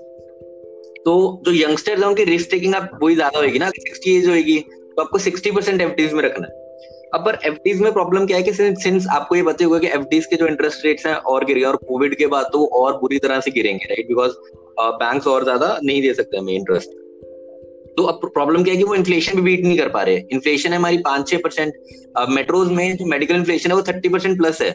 तो 1.05 1.43
जो 1.45 1.53
यंगस्टर्स 1.53 2.03
है, 2.03 2.09
उनकी 2.09 2.25
रिस्क 2.25 2.50
टेकिंग 2.50 2.75
आप 2.75 2.99
वही 3.03 3.15
ज़्यादा 3.15 3.39
होगी 3.39 3.59
ना 3.59 3.69
सिक्सटी 3.71 4.17
एज 4.17 4.29
होगी 4.29 4.59
तो 4.61 5.03
आपको 5.03 5.19
सिक्सटी 5.19 5.50
परसेंट 5.50 5.81
एफ़ 5.81 6.15
में 6.15 6.23
रखना 6.23 6.47
है। 6.47 6.59
अब 7.15 7.25
पर 7.25 7.39
एफडीज 7.45 7.81
में 7.81 7.93
प्रॉब्लम 7.93 8.27
क्या 8.27 8.37
है 8.37 8.43
कि 8.43 8.53
सिंस 8.53 9.07
आपको 9.12 9.37
ये 9.37 9.43
पता 9.43 9.65
होगा 9.65 9.79
कि 9.79 9.87
एफडीज 9.87 10.27
के 10.27 10.37
जो 10.37 10.47
इंटरेस्ट 10.47 10.85
रेट्स 10.87 11.07
हैं 11.07 11.15
और 11.15 11.45
गिर 11.45 11.65
और 11.67 11.77
कोविड 11.77 12.17
के 12.19 12.27
बाद 12.35 12.50
तो 12.53 12.67
और 12.81 12.93
बुरी 12.99 13.19
तरह 13.19 13.41
से 13.41 13.50
गिरेंगे 13.50 13.85
राइट 13.85 14.09
बिकॉज़ 14.09 14.33
बैंक्स 14.81 15.27
और 15.27 15.45
ज़्यादा 15.45 15.79
नहीं 15.85 16.03
दे 16.03 16.12
सकते 16.15 16.37
हमें 16.37 16.53
इंटरेस्ट 16.55 16.91
तो 17.97 18.03
अब 18.05 18.21
प्रॉब्लम 18.25 18.63
क्या 18.65 18.75
है 18.75 18.79
कि 18.79 18.85
वो 18.85 18.95
इन्फ्लेशन 18.95 19.37
भी 19.37 19.43
बीट 19.43 19.65
नहीं 19.65 19.79
कर 19.79 19.89
पा 19.89 20.03
रहे। 20.03 20.17
इन्फ्लेशन 20.33 20.71
है 20.71 20.77
हमारी 20.77 20.99
पाँच 21.05 21.29
छह 21.29 21.39
परसेंट 21.39 22.29
मेट्रोज 22.31 22.69
में 22.73 22.97
जो 22.97 23.07
मेडिकल 23.07 23.35
इन्फ्लेशन 23.35 23.71
है 23.71 23.77
वो 23.77 23.83
थर्टी 23.83 24.09
परसेंट 24.09 24.37
प्लस 24.39 24.61
है। 24.63 24.71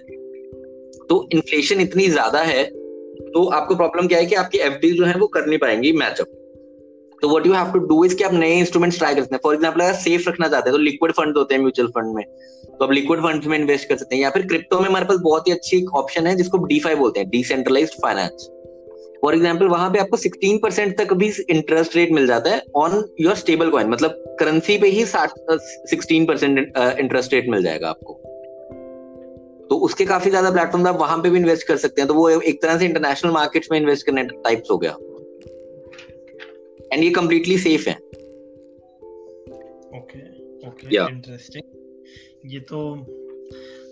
तो 1.10 1.28
इन्फ्लेशन 1.34 1.82
इतनी 1.82 2.08
ज़्यादा 2.10 2.42
है 2.44 2.64
तो 2.64 3.46
आपको 3.52 3.76
प्रॉब्लम 3.76 4.08
क्या 4.08 4.20
है 4.20 4.26
कि 4.26 4.36
आपकी 4.36 4.58
एफडी 4.60 4.92
जो 4.92 5.06
है 5.06 5.14
वो 5.20 5.28
कर 5.28 5.46
नहीं 5.46 5.60
पाएँगी 5.60 5.92
मैचअप 5.94 6.42
तो 7.22 7.30
what 7.30 7.46
you 7.48 7.54
have 7.54 7.72
to 7.72 7.80
do 7.88 8.04
is 8.06 8.16
कि 8.18 8.24
आप 8.24 8.34
नए 8.34 8.58
इंस्ट्रूमेंट्स 8.60 8.98
ट्राई 8.98 9.16
कर 9.16 9.22
सकते 9.22 9.36
हैं। 9.36 9.40
फॉर 9.44 9.54
एग्ज़ाम्पल 9.56 9.82
अगर 9.82 9.94
सेफ़ 9.96 10.30
रखना 10.30 10.48
चाहते 10.48 10.70
हैं 10.70 10.78
तो 10.78 10.84
लिक्विड 10.84 11.12
फंड 11.12 11.38
होते 11.38 11.56
हैं 11.56 11.62
म्यूचुअल 11.62 11.88
फंड 11.90 12.16
में। 12.16 12.24
तो 12.70 12.86
आप 12.86 12.92
लिक्विड 12.92 13.20
फंड 13.20 13.46
में 13.46 13.58
इन्वेस्ट 13.60 13.88
कर 13.90 13.98
सकते 13.98 14.16
हैं। 14.16 14.22
या 14.24 14.30
फिर 14.30 14.46
क्रिप्टो 14.48 14.80
में 14.80 14.88
हमारे 14.88 15.06
पास 15.06 15.18
बहुत 15.24 15.48
ही 15.48 15.54
अच्छी 15.54 15.86
ऑप्शन 15.96 16.28
है 16.28 16.36
जिसको 16.36 16.58
डीफाई 16.66 16.96
बोलते 16.96 17.20
हैं 17.20 17.30
डिसेंट्रलाइज 17.30 17.96
फाइनेंस 18.04 18.50
फॉर 19.26 19.36
एग्ज़ाम्पल 19.36 19.68
वहाँ 19.68 19.90
पे 19.92 20.00
आपको 20.00 20.18
16 20.18 20.58
परसेंट 20.64 20.98
तक 20.98 21.14
भी 21.14 21.32
इंटरेस्ट 21.50 21.96
रेट 21.96 22.12
मिल 22.12 22.28
जाता 22.28 22.50
है 22.50 22.62
ऑन 22.76 22.92
योर 23.20 23.36
स्टेबल 23.36 23.70
कॉइन 23.70 23.88
मतलब 23.90 24.36
करेंसी 24.40 24.78
पे 24.78 24.88
ही 24.88 25.06
सिक्सटीन 25.06 26.26
परसेंट 26.26 26.60
इंटरेस्ट 27.00 27.34
रेट 27.34 27.50
मिल 27.50 27.64
जाएगा 27.64 27.90
आपको. 27.90 28.14
तो 29.70 29.76
उसके 29.86 30.06
काफ़ी 30.06 30.30
ज़्यादा 30.30 30.52
प्लेटफॉर्म 30.52 30.88
आप 30.88 31.00
वहाँ 31.00 31.18
पे 31.18 31.30
भी 31.30 31.40
इन्वेस्ट 31.40 31.68
कर 31.68 31.78
सकते 31.78 32.02
हैं। 32.02 32.08
तो 32.08 32.14
वो 32.14 32.30
एक 32.30 32.62
तरह 32.62 32.78
से 32.78 32.86
इंटरनेशनल 32.86 33.32
मार्केट्स 33.32 33.72
में 33.72 33.78
इन्वेस्ट 33.80 34.06
करने 34.06 34.24
टाइप्स 34.24 34.72
हो 34.72 34.78
गया। 34.78 34.92
एंड 36.94 37.04
ये 37.04 37.10
कम्प्लीटली 37.10 37.58
सेफ़ 37.58 37.90
है। 37.90 37.96
ओके 39.96 40.20
ओके 40.68 40.96
इंटरेस्टिंग 41.06 42.54
ये 42.54 42.60
तो 42.60 42.80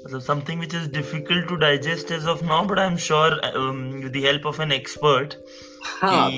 मतलब 0.05 0.21
something 0.21 0.59
which 0.59 0.73
is 0.75 0.89
difficult 0.91 1.47
to 1.49 1.55
digest 1.57 2.11
as 2.11 2.25
of 2.27 2.43
now 2.45 2.65
but 2.67 2.79
I 2.79 2.87
am 2.87 2.95
sure 3.05 3.39
with 3.55 4.11
the 4.11 4.25
help 4.25 4.45
of 4.45 4.61
an 4.61 4.71
expert 4.71 5.35
हाँ 6.01 6.29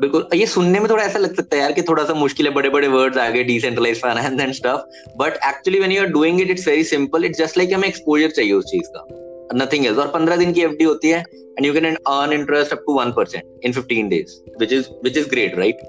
बिल्कुल 0.00 0.26
ये 0.34 0.46
सुनने 0.46 0.80
में 0.80 0.88
थोड़ा 0.90 1.02
ऐसा 1.04 1.18
लग 1.18 1.34
सकता 1.36 1.56
है 1.56 1.62
यार 1.62 1.72
कि 1.72 1.82
थोड़ा 1.82 2.04
सा 2.04 2.14
मुश्किल 2.14 2.46
है 2.46 2.52
बड़े 2.54 2.68
बड़े 2.70 2.88
वर्ड्स 2.88 3.18
आ 3.18 3.28
गए 3.28 3.42
decentralise 3.44 4.00
finance 4.02 4.40
and 4.40 4.52
stuff 4.54 5.14
but 5.18 5.38
actually 5.48 5.78
when 5.78 5.92
you 5.92 6.02
are 6.02 6.08
doing 6.08 6.40
it 6.40 6.50
it's 6.50 6.68
very 6.68 6.84
simple 6.84 7.24
it's 7.24 7.38
just 7.38 7.58
like 7.58 7.72
हमें 7.72 7.88
एक्सपोजर 7.88 8.30
चाहिए 8.30 8.52
उस 8.52 8.70
चीज़ 8.70 8.88
का 8.96 9.06
नथिंग 9.54 9.86
एल्स 9.86 9.98
और 9.98 10.12
15 10.16 10.38
दिन 10.38 10.52
की 10.52 10.62
एफडी 10.62 10.84
होती 10.84 11.08
है 11.08 11.18
and 11.18 11.66
you 11.66 11.72
can 11.74 11.94
earn 11.94 12.32
interest 12.32 12.72
up 12.72 12.82
to 12.86 12.98
1% 13.00 13.64
in 13.64 13.72
15 13.72 14.08
days 14.10 14.34
which 14.58 14.72
is 14.72 14.88
which 15.02 15.16
is 15.16 15.28
great 15.30 15.58
right 15.58 15.80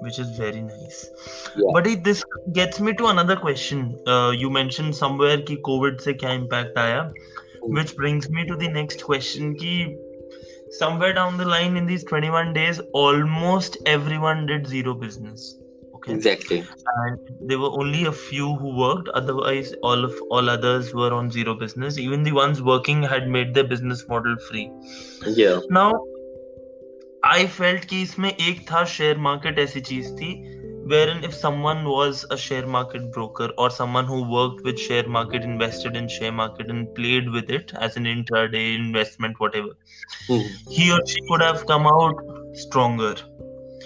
which 0.00 0.18
is 0.18 0.30
very 0.30 0.62
nice. 0.62 1.10
Yeah. 1.56 1.70
but 1.72 1.86
it, 1.86 2.04
this 2.04 2.24
gets 2.52 2.80
me 2.80 2.94
to 2.94 3.06
another 3.06 3.36
question. 3.36 3.98
Uh, 4.06 4.32
you 4.36 4.50
mentioned 4.50 4.94
somewhere 4.96 5.40
ki 5.42 5.58
covid 5.70 6.00
se 6.00 6.14
kya 6.14 6.34
impact 6.42 6.76
aaya? 6.76 7.12
Mm. 7.62 7.74
which 7.74 7.96
brings 7.96 8.30
me 8.30 8.46
to 8.46 8.56
the 8.56 8.68
next 8.68 9.02
question 9.04 9.54
ki 9.54 9.96
somewhere 10.70 11.12
down 11.12 11.36
the 11.36 11.44
line 11.44 11.76
in 11.76 11.86
these 11.86 12.04
21 12.04 12.52
days 12.52 12.80
almost 12.92 13.76
everyone 13.86 14.46
did 14.46 14.66
zero 14.66 14.94
business. 14.94 15.58
Okay? 15.94 16.14
Exactly. 16.14 16.64
And 16.96 17.18
there 17.40 17.58
were 17.58 17.70
only 17.70 18.06
a 18.06 18.12
few 18.12 18.54
who 18.54 18.74
worked. 18.76 19.08
Otherwise 19.10 19.74
all 19.82 20.04
of 20.04 20.14
all 20.30 20.48
others 20.48 20.94
were 20.94 21.12
on 21.12 21.30
zero 21.30 21.54
business. 21.54 21.98
Even 21.98 22.22
the 22.22 22.32
ones 22.32 22.62
working 22.62 23.02
had 23.02 23.28
made 23.28 23.52
their 23.52 23.64
business 23.64 24.06
model 24.08 24.36
free. 24.48 24.70
Yeah. 25.26 25.60
Now 25.68 25.92
I 27.24 27.46
felt 27.46 27.84
कि 27.84 28.00
इसमें 28.02 28.30
एक 28.30 28.60
था 28.70 28.84
share 28.92 29.18
market 29.18 29.58
ऐसी 29.58 29.80
चीज़ 29.80 30.12
थी 30.16 30.32
wherein 30.90 31.22
if 31.26 31.34
someone 31.34 31.82
was 31.88 32.24
a 32.30 32.36
share 32.36 32.66
market 32.66 33.12
broker 33.12 33.48
or 33.58 33.68
someone 33.70 34.06
who 34.06 34.22
worked 34.30 34.64
with 34.64 34.78
share 34.78 35.08
market 35.16 35.44
invested 35.44 35.96
in 35.96 36.08
share 36.08 36.32
market 36.32 36.70
and 36.70 36.88
played 36.94 37.28
with 37.34 37.50
it 37.58 37.74
as 37.88 37.96
an 37.96 38.08
intraday 38.12 38.64
investment 38.76 39.38
whatever 39.38 39.76
mm. 40.28 40.48
he 40.70 40.90
or 40.90 40.98
she 41.06 41.20
could 41.28 41.42
have 41.42 41.66
come 41.66 41.86
out 41.86 42.24
stronger 42.64 43.14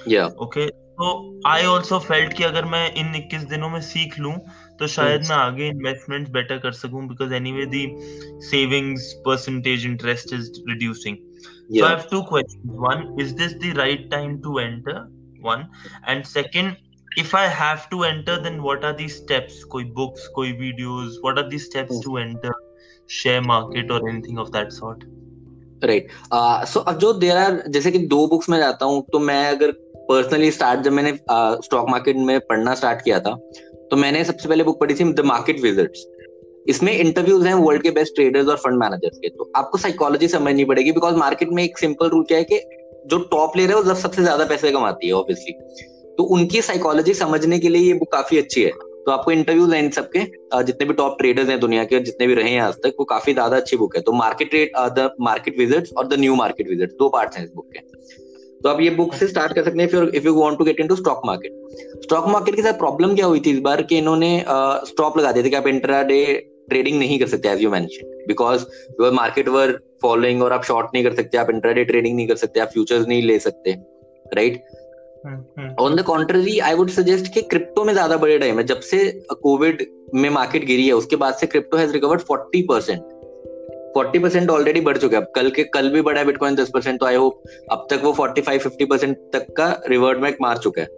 yeah 0.07 0.31
okay 0.47 0.71
तो 0.99 1.07
I 1.47 1.65
also 1.67 1.99
felt 1.99 2.33
कि 2.37 2.45
अगर 2.45 2.65
मैं 2.73 2.83
इन 2.95 3.13
21 3.13 3.49
दिनों 3.51 3.69
में 3.71 3.81
सीख 3.83 4.19
लूँ 4.19 4.35
तो 4.79 4.87
शायद 4.87 5.23
मैं 5.29 5.37
आगे 5.37 5.69
इन्वेस्टमेंट 5.69 6.29
बेटर 6.33 6.59
कर 6.59 6.73
सकूँ 6.73 7.07
because 7.09 7.35
anyway 7.35 7.65
the 7.73 7.87
savings 8.51 9.13
percentage 9.27 9.87
interest 9.87 10.35
is 10.35 10.51
reducing 10.69 11.17
so 11.69 11.85
I 11.85 11.91
have 11.91 12.09
two 12.11 12.23
questions 12.31 12.77
one 12.87 13.17
is 13.21 13.35
this 13.35 13.55
the 13.55 13.77
right 13.79 14.11
time 14.11 14.39
to 14.43 14.59
enter 14.61 14.99
one 15.45 15.67
and 16.09 16.25
second 16.25 16.75
if 17.17 17.35
I 17.35 17.47
have 17.47 17.89
to 17.91 18.05
enter, 18.05 18.41
then 18.41 18.63
what 18.63 18.85
are 18.85 18.93
the 18.93 19.09
steps? 19.09 19.59
कोई 19.73 19.85
books, 19.97 20.23
कोई 20.35 20.53
videos? 20.55 21.19
What 21.23 21.39
are 21.39 21.49
the 21.51 21.59
steps 21.59 22.01
to 22.01 22.17
enter 22.19 22.55
share 23.09 23.43
market 23.43 23.91
or 23.91 24.09
anything 24.09 24.41
of 24.45 24.51
that 24.57 24.73
sort? 24.79 25.05
Right 25.85 26.09
so 26.69 26.81
अब 26.81 26.99
जो 26.99 27.13
there 27.13 27.37
are 27.37 27.63
जैसे 27.69 27.91
कि 27.93 27.99
दो 28.09 28.27
books 28.27 28.49
में 28.49 28.59
जाता 28.59 28.87
हूँ 28.87 29.03
तो 29.13 29.19
मैं 29.21 29.47
अगर 29.49 29.71
पर्सनली 30.09 30.51
स्टार्ट 30.51 30.81
जब 30.81 30.93
मैंने 30.93 31.13
स्टॉक 31.13 31.85
uh, 31.85 31.91
मार्केट 31.91 32.17
में 32.17 32.39
पढ़ना 32.41 32.75
स्टार्ट 32.75 33.03
किया 33.05 33.19
था 33.21 33.35
तो 33.91 33.97
मैंने 33.97 34.25
सबसे 34.25 34.49
पहले 34.49 34.65
बुक 34.65 34.81
पढ़ी 34.81 34.95
थी 34.95 35.13
द 35.13 35.25
मार्केट 35.25 35.61
विजिट्स 35.61 36.07
इसमें 36.67 36.93
इंटरव्यूज़ 36.93 37.47
हैं 37.47 37.55
वर्ल्ड 37.57 37.83
के 37.83 37.91
बेस्ट 37.91 38.15
ट्रेडर्स 38.15 38.49
और 38.49 38.57
फंड 38.57 38.79
मैनेजर्स 38.81 39.19
के 39.19 39.29
तो 39.29 39.51
आपको 39.57 39.79
साइकोलॉजी 39.79 40.29
समझनी 40.29 40.65
पड़ेगी 40.65 40.93
बिकॉज़ 40.93 41.17
मार्केट 41.17 41.49
में 41.53 41.63
एक 41.63 41.79
सिंपल 41.79 42.09
रूल 42.09 42.25
क्या 42.25 42.39
है 42.39 42.45
कि 42.45 42.61
जो 43.07 43.19
टॉप 43.31 43.53
प्लेयर 43.53 43.71
है 43.71 43.77
वो 43.77 43.95
सबसे 43.95 44.23
ज़्यादा 44.23 44.45
पैसे 44.45 44.73
कमाती 44.73 45.07
है 45.07 45.13
ऑब्वियसली 45.15 45.53
तो 46.19 46.25
उनकी 46.35 46.61
साइकोलॉजी 46.63 47.15
समझने 47.15 47.59
के 47.59 47.69
लिए 47.69 47.83
ये 47.83 47.95
बुक 47.95 48.11
काफ़ी 48.13 48.39
अच्छी 48.39 48.63
है। 48.63 48.71
तो 49.07 49.11
आपको 49.11 49.31
इंटरव्यूज़ 49.31 49.75
हैं 49.75 49.83
इन 49.83 49.91
सबके 49.91 50.21
जितने 50.65 50.87
भी 50.87 50.95
टॉप 50.95 51.17
ट्रेडर्स 51.19 51.49
हैं 51.49 51.59
दुनिया 51.61 51.85
के, 51.85 51.99
जितने 52.01 52.27
भी 52.27 52.35
रहे 52.35 52.51
हैं 52.51 52.61
आज 52.61 52.75
तक, 52.75 52.95
वो 52.99 53.05
काफ़ी 53.05 53.33
ज़्यादा 53.33 53.57
अच्छी 53.57 53.77
बुक 53.77 53.97
है। 53.97 54.03
तो 54.03 54.13
market 54.13 54.51
trade 54.51 54.71
the 54.95 55.11
market 55.21 55.59
wizards 55.59 55.93
और 55.93 56.07
द 56.09 56.19
न्यू 56.21 56.35
मार्केट 56.35 56.69
विजिट्स 56.69 56.95
दो 56.99 57.09
पार्ट्स 57.09 57.37
हैं 57.37 57.45
इस 57.45 57.51
बुक 57.55 57.67
के। 57.73 57.81
तो 58.61 58.69
आप 58.69 58.81
ये 58.81 58.91
बुक 58.93 59.15
से 59.15 59.27
स्टार्ट 59.29 59.53
कर 59.53 59.65
सकते 59.65 59.83
हैं 59.83 60.09
if 60.11 60.27
you 60.27 60.35
want 60.35 60.59
to 60.59 60.65
get 60.65 60.81
into 60.81 60.97
stock 60.97 61.21
market 61.27 62.03
stock 62.03 62.29
market 62.29 62.57
के 62.57 62.63
साथ 62.63 62.79
प्रॉब्लम 62.79 63.15
क्या 63.15 63.27
हुई 63.27 63.41
थी 63.41 63.51
इस 63.51 63.61
बार 63.61 63.83
कि 63.83 63.99
इन्होंने 63.99 64.33
स्टॉप 64.87 65.19
लगा 65.19 65.33
दिए 65.33 65.43
थे 65.45 65.51
कि 65.51 65.57
आप 65.57 65.67
इंट्रा 65.67 66.03
डे 66.03 66.25
ट्रेडिंग 66.69 66.99
नहीं 66.99 67.19
कर 67.19 67.27
सकते 67.27 67.49
as 67.49 67.63
you 67.63 67.71
mention 67.71 68.25
because 68.29 68.65
your 69.01 69.13
market 69.13 69.49
were 69.49 69.79
following 70.03 70.43
और 70.43 70.53
आप 70.53 70.65
शॉर्ट 70.65 70.87
नहीं 70.95 71.05
कर 71.05 71.15
सकते 71.15 71.39
आप 71.39 71.51
इंट्रा 71.51 71.73
डे 71.73 71.85
ट्रेडिंग 71.85 72.17
नहीं 72.17 72.27
कर 72.29 72.37
सकते 72.37 72.61
आप 72.61 72.69
फ्यूचर्स 72.69 73.07
नहीं 73.09 73.23
ले 73.23 73.39
सकते 73.39 73.77
right 74.37 74.63
on 75.81 75.97
the 75.97 76.03
contrary 76.07 76.59
I 76.61 76.75
would 76.75 76.91
suggest 76.91 77.33
कि 77.35 77.43
क्रिप्टो 77.43 77.85
में 77.85 77.93
ज़्यादा 77.93 78.17
बड़े 78.17 78.39
टाइम 78.39 78.59
है। 78.59 78.65
जब 78.65 78.81
से 78.83 78.99
कोविड 79.43 79.87
में 80.15 80.29
मार्केट 80.31 80.65
गिरी 80.65 80.87
है 80.87 80.93
उसके 80.95 81.17
बाद 81.17 81.35
से 81.35 81.47
crypto 81.47 81.77
has 81.77 81.93
recovered 81.93 82.21
forty 82.21 82.63
percent 82.63 83.03
forty 83.95 84.19
percent 84.19 84.51
already 84.51 84.81
बढ़ 84.81 84.97
चुका 84.99 85.19
है। 85.19 85.27
कल 85.35 85.51
के 85.51 85.65
कल 85.75 85.89
भी 85.91 86.01
बढ़ा 86.03 86.21
है 86.21 86.27
बिटकॉइन 86.27 86.55
दस 86.55 86.71
परसेंट 86.75 86.99
तो 87.01 87.07
आई 87.07 87.15
होप 87.15 87.43
अब 87.73 87.87
तक 87.91 88.01
वो 88.05 88.13
फोर्टी 88.13 88.41
फाइव 88.41 88.61
फिफ्टी 88.61 88.85
परसेंट 88.85 89.17
तक 89.33 89.47
का 89.57 89.69
रिवर्ट 89.89 90.19
बैक 90.19 90.37
मार 90.43 90.59
चुका 90.59 90.83
है। 90.83 90.89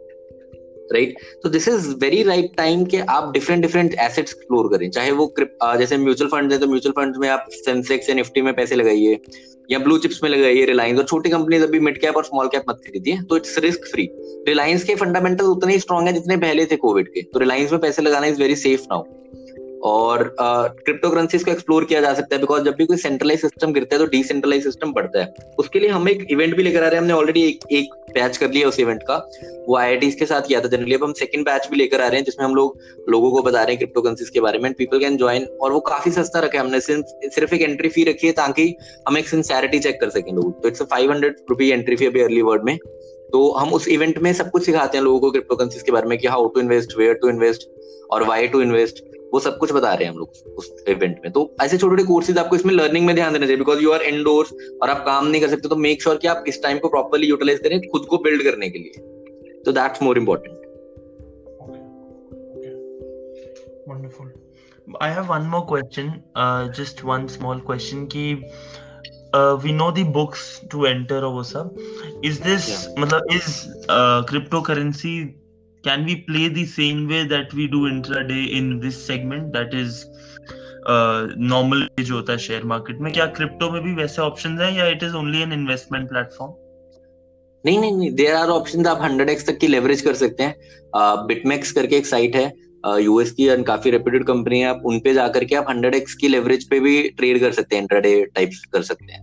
राइट 0.92 1.18
तो 1.42 1.48
this 1.48 1.68
is 1.68 1.88
very 2.00 2.22
right 2.22 2.56
time 2.56 2.84
के 2.84 2.98
आप 3.10 3.32
डिफरेंट 3.32 3.62
डिफरेंट 3.62 3.94
एसेट्स 3.94 4.18
एक्सप्लोर 4.20 4.68
करें। 4.68 4.88
चाहे 4.90 5.10
वो 5.12 5.32
जैसे 5.78 5.96
म्यूचुअल 5.98 6.30
फंड 6.30 6.52
है 6.52 6.58
तो 6.58 6.66
म्यूचुअल 6.66 6.92
फंड 6.92 7.16
में 7.16 7.28
आप 7.28 7.46
सेंसेक्स 7.52 8.08
या 8.08 8.14
निफ्टी 8.14 8.42
में 8.42 8.54
पैसे 8.54 8.76
लगाइए, 8.76 9.18
या 9.70 9.78
ब्लू 9.78 9.98
चिप्स 9.98 10.22
में 10.22 10.30
लगाइए 10.30 10.64
रिलायंस 10.66 10.98
और 10.98 11.04
छोटी 11.04 11.30
कंपनीज़ 11.30 11.62
अभी 11.62 11.80
मिड 11.80 12.00
कैप 12.00 12.16
और 12.16 12.24
स्मॉल 12.24 12.48
कैप 12.48 12.64
मत 12.68 12.80
खरीदिए 12.86 13.18
तो 13.22 13.36
इट्स 13.36 13.58
रिस्क 13.58 13.90
फ्री 13.92 14.08
रिलायंस 14.48 14.84
के 14.84 14.94
फंडामेंटल 14.94 15.44
उतने 15.46 15.72
ही 15.72 15.78
स्ट्रॉन्ग 15.80 16.08
है 16.08 16.12
जितने 16.14 16.36
पहले 16.38 16.66
थे 16.66 16.76
कोविड 16.78 17.08
के। 17.08 17.22
तो 17.22 17.38
रिलायंस 17.38 17.72
में 17.72 17.80
पैसे 17.80 18.02
लगाना 18.02 18.26
इज़ 18.26 18.40
वेरी 18.40 18.56
सेफ़ 18.56 18.82
नाउ 18.82 19.02
और 19.86 20.22
क्रिप्टो 20.38 21.10
करेंसीज 21.10 21.44
को 21.44 21.50
एक्सप्लोर 21.50 21.84
किया 21.84 22.00
जा 22.00 22.12
सकता 22.14 22.34
है 22.34 22.40
बिकॉज़ 22.40 22.62
जब 22.64 22.74
भी 22.78 22.86
कोई 22.86 22.96
सेंट्रलाइज 22.98 23.40
सिस्टम 23.40 23.72
गिरता 23.72 23.96
है 23.96 23.98
तो 23.98 24.06
डिसेंट्रलाइज 24.10 24.62
सिस्टम 24.64 24.92
बढ़ता 24.92 25.20
है। 25.20 25.34
उसके 25.58 25.80
लिए 25.80 25.88
हम 25.90 26.08
एक 26.08 26.26
इवेंट 26.30 26.56
भी 26.56 26.62
लेकर 26.62 26.78
आ 26.78 26.86
रहे 26.86 26.94
हैं 26.94 27.00
हमने 27.00 27.12
ऑलरेडी 27.14 27.42
एक, 27.42 27.60
एक 27.72 27.94
बैच 28.14 28.36
कर 28.36 28.50
लिया 28.50 28.68
उस 28.68 28.80
इवेंट 28.80 29.02
का। 29.02 29.16
वो 29.68 29.76
आई 29.76 30.10
के 30.10 30.26
साथ 30.26 30.42
किया 30.48 30.60
था 30.60 30.68
जनरली 30.68 30.94
अब 30.94 31.04
हम 31.04 31.12
सेकंड 31.12 31.44
बैच 31.44 31.68
भी 31.70 31.76
लेकर 31.76 32.00
आ 32.00 32.06
रहे 32.06 32.16
हैं 32.16 32.24
जिसमें 32.24 32.44
हम 32.46 32.54
लोग 32.54 32.78
लोगों 33.10 33.30
को 33.30 33.42
बता 33.42 33.62
रहे 33.62 33.70
हैं 33.70 33.78
क्रिप्टो 33.78 34.02
करेंसीज 34.02 34.30
के 34.30 34.40
बारे 34.40 34.58
में 34.58 34.72
पीपल 34.74 34.98
कैन 35.00 35.16
ज्वाइन 35.16 35.44
और 35.44 35.72
वो 35.72 35.80
काफ़ी 35.88 36.10
सस्ता 36.12 36.40
रखा 36.40 36.58
है 36.58 36.64
हमने। 36.64 36.80
सिर्फ़ 36.80 37.54
एक 37.54 37.62
एंट्री 37.62 37.88
फ़ी 37.88 38.04
रखी 38.04 38.26
है 38.26 38.32
ताकि 38.34 38.74
हम 39.08 39.18
एक 39.18 39.28
सिंसैरिटी 39.28 39.78
चेक 39.78 40.00
कर 40.00 40.10
सकें 40.10 40.32
लोग। 40.32 40.62
तो 40.62 40.68
it's 40.68 40.82
five 40.82 41.12
hundred 41.12 41.36
rupee 41.50 41.70
entry 41.70 41.96
fee 41.96 42.06
अभी 42.06 42.22
अर्ली 42.22 42.42
वर्ड 42.42 42.64
में। 42.64 42.76
तो 43.32 43.50
हम 43.52 43.72
उस 43.74 43.88
इवेंट 43.88 44.18
में 44.18 44.32
सब 44.32 44.50
कुछ 44.50 44.64
सिखाते 44.64 44.98
हैं 44.98 45.04
लोगों 45.04 45.20
को 45.20 45.30
क्रिप्टो 45.30 45.56
करेंसीज 45.56 45.82
के 45.82 45.92
बारे 45.92 46.08
में 46.08 46.18
कि 46.18 46.26
how 46.26 46.48
to 46.48 46.60
invest 46.60 46.98
where 46.98 47.14
to 47.14 47.28
invest 47.28 47.68
और 48.10 48.22
वाई 48.24 48.48
टू 48.48 48.60
इन्वेस्ट 48.60 49.04
वो 49.36 49.40
सब 49.40 49.58
कुछ 49.58 49.72
बता 49.72 49.92
रहे 49.94 50.04
हैं 50.04 50.12
हम 50.12 50.18
लोग 50.18 50.54
उस 50.58 50.70
इवेंट 50.88 51.16
में। 51.24 51.32
तो 51.32 51.40
ऐसे 51.62 51.78
छोटे 51.78 51.96
छोटे 51.96 52.04
कोर्सेज 52.04 52.38
आपको 52.38 52.56
इसमें 52.56 52.74
लर्निंग 52.74 53.06
में 53.06 53.14
ध्यान 53.14 53.32
देना 53.32 53.46
चाहिए 53.46 53.58
बिकॉज़ 53.58 53.80
यू 53.80 53.92
आर 53.92 54.02
इंडोर्स 54.02 54.52
और 54.82 54.90
आप 54.90 55.04
काम 55.06 55.26
नहीं 55.26 55.40
कर 55.40 55.48
सकते 55.48 55.68
तो 55.68 55.76
मेक 55.76 56.02
श्योर 56.02 56.14
sure 56.14 56.22
कि 56.22 56.28
आप 56.28 56.44
इस 56.48 56.62
टाइम 56.62 56.78
को 56.78 56.88
प्रॉपरली 56.88 57.26
यूटिलाइज 57.26 57.58
करें 57.58 57.80
खुद 57.92 58.06
को 58.10 58.18
बिल्ड 58.28 58.42
करने 58.42 58.70
के 58.70 58.78
लिए। 58.78 59.62
तो 59.66 59.72
that's 59.72 60.02
more 60.02 60.18
important 60.18 60.54
wonderful. 63.88 64.30
I 65.06 65.08
have 65.16 65.28
one 65.32 65.44
more 65.50 65.64
question 65.66 66.08
uh, 66.44 66.62
just 66.78 67.02
one 67.10 67.26
small 67.34 67.60
question 67.68 68.00
ki 68.14 68.24
uh, 69.38 69.52
we 69.64 69.74
know 69.76 69.90
the 69.98 70.04
books 70.16 70.42
to 70.72 70.86
enter 70.90 71.18
or 71.28 71.32
वो 71.36 71.42
सब 71.50 71.76
is 72.30 72.40
this 72.46 72.66
yeah. 72.70 72.84
मतलब 73.04 73.34
is 73.36 73.48
uh, 73.96 74.18
cryptocurrency 74.30 75.14
can 75.86 76.04
we 76.04 76.16
play 76.28 76.48
the 76.48 76.66
same 76.66 77.06
way 77.08 77.22
that 77.32 77.52
we 77.54 77.66
do 77.68 77.80
intraday 77.88 78.44
in 78.58 78.70
this 78.84 78.96
segment? 79.08 79.52
That 79.56 79.74
is 79.74 80.04
uh, 80.86 81.26
जो 82.00 82.14
होता 82.14 82.32
है 82.32 82.38
share 82.38 82.64
market 82.72 83.00
में 83.00 83.12
क्या 83.12 83.26
crypto 83.38 83.70
में 83.72 83.82
भी 83.82 83.94
वैसे 83.94 84.22
ऑप्शंस 84.22 84.60
हैं 84.60 84.72
या 84.78 84.86
it 84.88 85.02
is 85.02 85.14
only 85.16 85.42
an 85.42 85.52
investment 85.52 86.08
platform 86.08 86.54
नहीं 87.64 87.78
नहीं 87.78 87.92
नहीं. 87.92 88.10
देर 88.14 88.34
आर 88.34 88.48
ऑप्शन 88.48 88.86
आप 88.86 89.02
हंड्रेड 89.02 89.30
एक्स 89.30 89.46
तक 89.46 89.58
की 89.58 89.66
लेवरेज 89.66 90.00
कर 90.00 90.14
सकते 90.14 90.42
हैं. 90.42 90.54
बिटमेक्स 91.26 91.68
uh, 91.68 91.74
करके 91.74 91.96
एक 91.96 92.06
साइट 92.06 92.36
है. 92.36 92.52
यूएस 93.00 93.30
uh, 93.30 93.36
की 93.36 93.46
एंड 93.46 93.64
काफ़ी 93.66 93.90
रेप्यूटेड 93.90 94.24
कंपनी 94.26 94.60
है. 94.60 94.66
आप 94.68 94.82
उन 94.86 95.00
पे 95.00 95.14
जाकर 95.14 95.44
के 95.44 95.54
आप 95.56 95.70
हंड्रेड 95.70 95.94
एक्स 95.94 96.14
की 96.14 96.28
लेवरेज 96.28 96.68
पे 96.70 96.80
भी 96.80 97.02
ट्रेड 97.16 97.40
कर 97.40 97.52
सकते 97.52 97.76
हैं 97.76 97.82
इंट्राडे 97.82 98.14
टाइप 98.34 98.50
कर 98.72 98.82
सकते 98.82 99.12
हैं. 99.12 99.22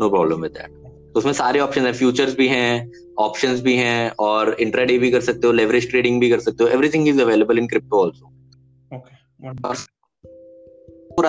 नो 0.00 0.08
प्रॉब्लम 0.08 0.42
विद 0.42 0.52
दैट 0.58 0.85
उसमें 1.16 1.32
सारे 1.32 1.60
ऑप्शन 1.60 1.86
है 1.86 1.92
फ्यूचर्स 1.92 2.36
भी 2.36 2.48
हैं 2.48 2.92
ऑप्शन 3.18 3.60
भी 3.60 3.76
हैं 3.76 4.10
और 4.10 4.56
इंट्राडे 4.60 4.98
भी 4.98 5.10
कर 5.10 5.20
सकते 5.20 5.46
हो 5.46 5.52
लेवरेज 5.52 5.90
ट्रेडिंग 5.90 6.20
भी 6.20 6.30
कर 6.30 6.40
सकते 6.40 6.64
हो 6.64 6.70
everything 6.70 7.08
is 7.08 7.22
available 7.22 7.58
in 7.58 7.66
crypto 7.66 8.04
also 8.04 8.26
okay 8.96 9.16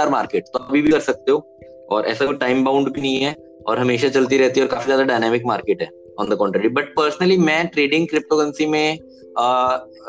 market 0.09 0.43
तो 0.43 0.59
अभी 0.59 0.81
भी 0.81 0.91
कर 0.91 0.99
सकते 0.99 1.31
हो 1.31 1.47
और 1.91 2.05
ऐसा 2.05 2.25
कोई 2.25 2.35
टाइम 2.35 2.65
बाउंड 2.65 2.93
भी 2.93 3.01
नहीं 3.01 3.17
है 3.17 3.35
और 3.67 3.79
हमेशा 3.79 4.09
चलती 4.09 4.37
रहती 4.37 4.59
है 4.59 4.65
और 4.65 4.71
काफ़ी 4.71 4.85
ज़्यादा 4.85 5.03
डायनामिक 5.03 5.45
मार्केट 5.45 5.81
है। 5.81 6.06
On 6.19 6.29
the 6.29 6.35
contrary 6.35 6.69
but 6.69 6.93
personally 6.95 7.37
मैं 7.37 7.65
ट्रेडिंग 7.67 8.07
क्रिप्टो 8.07 8.37
करेंसी 8.37 8.65
में 8.65 8.99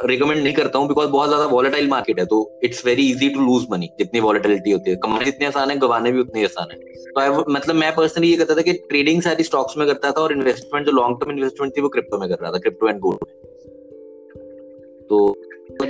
रिकमेंड 0.07 0.43
नहीं 0.43 0.53
करता 0.55 0.79
हूँ 0.79 0.89
बिकॉज़ 0.89 1.09
बहुत 1.11 1.29
ज़्यादा 1.29 1.47
वॉलेटाइल 1.47 1.89
मार्केट 1.89 2.19
है 2.19 2.25
तो 2.27 2.39
it's 2.65 2.85
very 2.87 3.09
easy 3.11 3.29
to 3.29 3.41
lose 3.41 3.67
money 3.71 3.89
जितनी 3.99 4.21
वॉलेटिलिटी 4.21 4.71
होती 4.71 4.91
है। 4.91 4.97
कमाने 4.97 5.25
जितनी 5.25 5.47
आसान 5.47 5.71
है, 5.71 5.77
गवाने 5.79 6.13
भी 6.13 6.21
उतनी 6.21 6.45
आसान 6.45 6.71
है। 6.71 6.79
तो 6.79 7.21
आई 7.21 7.29
मतलब 7.49 7.75
मैं 7.75 7.95
पर्सनली 7.95 8.31
ये 8.31 8.37
करता 8.37 8.55
था 8.55 8.63
कि 8.63 8.73
ट्रेडिंग 8.89 9.23
सारी 9.23 9.45
स्टॉक्स 9.45 9.77
में 9.79 9.87
करता 9.87 10.11
था 10.11 10.21
और 10.21 10.33
इन्वेस्टमेंट 10.33 10.87
जो 10.87 10.93
लॉन्ग 10.93 11.21
टर्म 11.21 11.33
इन्वेस्टमेंट 11.33 11.77
थी, 11.77 11.81
वो 11.81 11.89
क्रिप्टो 11.89 12.19
में 12.19 12.29
कर 12.29 12.37
रहा 12.43 12.53
था 12.53 12.59
क्रिप्टो 12.59 12.89
एंड 12.89 13.01
गोल्ड 13.01 13.19
में। 13.27 13.33
तो 15.09 15.29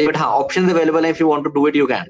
बट 0.06 0.16
हाँ 0.16 0.30
ऑप्शन 0.34 0.68
अवेलेबल 0.70 1.04
है 1.04 1.10
if 1.10 1.20
you 1.20 1.28
want 1.28 1.44
to 1.44 1.50
do 1.50 1.66
it 1.68 1.76
you 1.76 1.86
can 1.86 2.04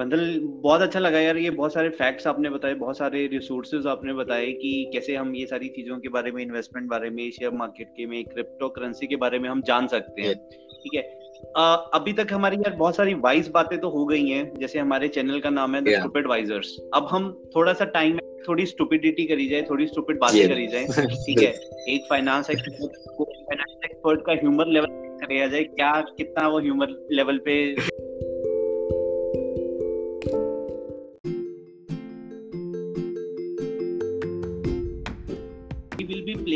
Bandul 0.00 0.40
बहुत 0.42 0.80
अच्छा 0.80 1.00
लगा 1.00 1.20
यार 1.20 1.36
ये 1.36 1.50
बहुत 1.50 1.72
सारे 1.72 1.88
फैक्ट्स 1.88 2.26
आपने 2.26 2.50
बताए 2.50 2.74
बहुत 2.74 2.98
सारे 2.98 3.26
रिसोर्सेज 3.26 3.86
आपने 3.86 4.12
बताए 4.12 4.46
कि 4.46 4.90
कैसे 4.92 5.16
हम 5.16 5.34
ये 5.34 5.46
सारी 5.46 5.68
चीज़ों 5.68 5.98
के 5.98 6.08
बारे 6.08 6.32
में 6.32 6.42
इन्वेस्टमेंट 6.42 6.90
बारे 6.90 7.10
में 7.10 7.30
शेयर 7.30 7.50
मार्केट 7.50 7.88
के 7.88 8.06
में 8.06 8.24
क्रिप्टो 8.24 8.68
करेंसी 8.68 9.06
के 9.06 9.16
बारे 9.16 9.38
में 9.38 9.48
हम 9.48 9.62
जान 9.62 9.86
सकते 9.86 10.22
हैं। 10.22 10.34
ठीक 10.58 10.94
है? 10.94 11.20
आ, 11.56 11.74
अभी 11.74 12.12
तक 12.12 12.26
हमारी 12.32 12.56
यार 12.56 12.74
बहुत 12.74 12.96
सारी 12.96 13.14
वाइज 13.14 13.48
बातें 13.48 13.78
तो 13.80 13.88
हो 13.88 14.04
गई 14.06 14.28
हैं 14.28 14.54
जैसे 14.58 14.78
हमारे 14.78 15.08
चैनल 15.08 15.40
का 15.40 15.50
नाम 15.50 15.74
है 15.74 15.82
द 15.82 15.88
स्टूपिड 15.88 16.26
वाइजर्स 16.26 16.76
अब 16.94 17.08
हम 17.10 17.44
थोड़ा 17.56 17.72
सा 17.72 17.84
टाइम 17.84 18.18
थोड़ी 18.18 18.66
स्टुपिडिटी 18.66 19.24
करी 19.24 19.48
जाए 19.48 19.62
थोड़ी 19.62 19.86
स्टूपिड 19.86 20.18
बातें 20.18 20.48
करी 20.48 20.66
जाए 20.66 20.84
ठीक 21.26 21.42
है? 21.42 21.52
एक 21.88 22.06
फाइनेंस 22.10 22.50
एक्सपर्ट 22.50 24.20
का 24.26 24.32
ह्यूमर 24.32 24.66
लेवल 24.66 24.86
करा 24.90 25.46
जाए 25.46 25.64
क्या 25.64 26.00
कितना 26.00 26.48
वो 26.48 26.60
ह्यूमर 26.60 27.08
लेवल 27.12 27.38
पे 27.38 27.76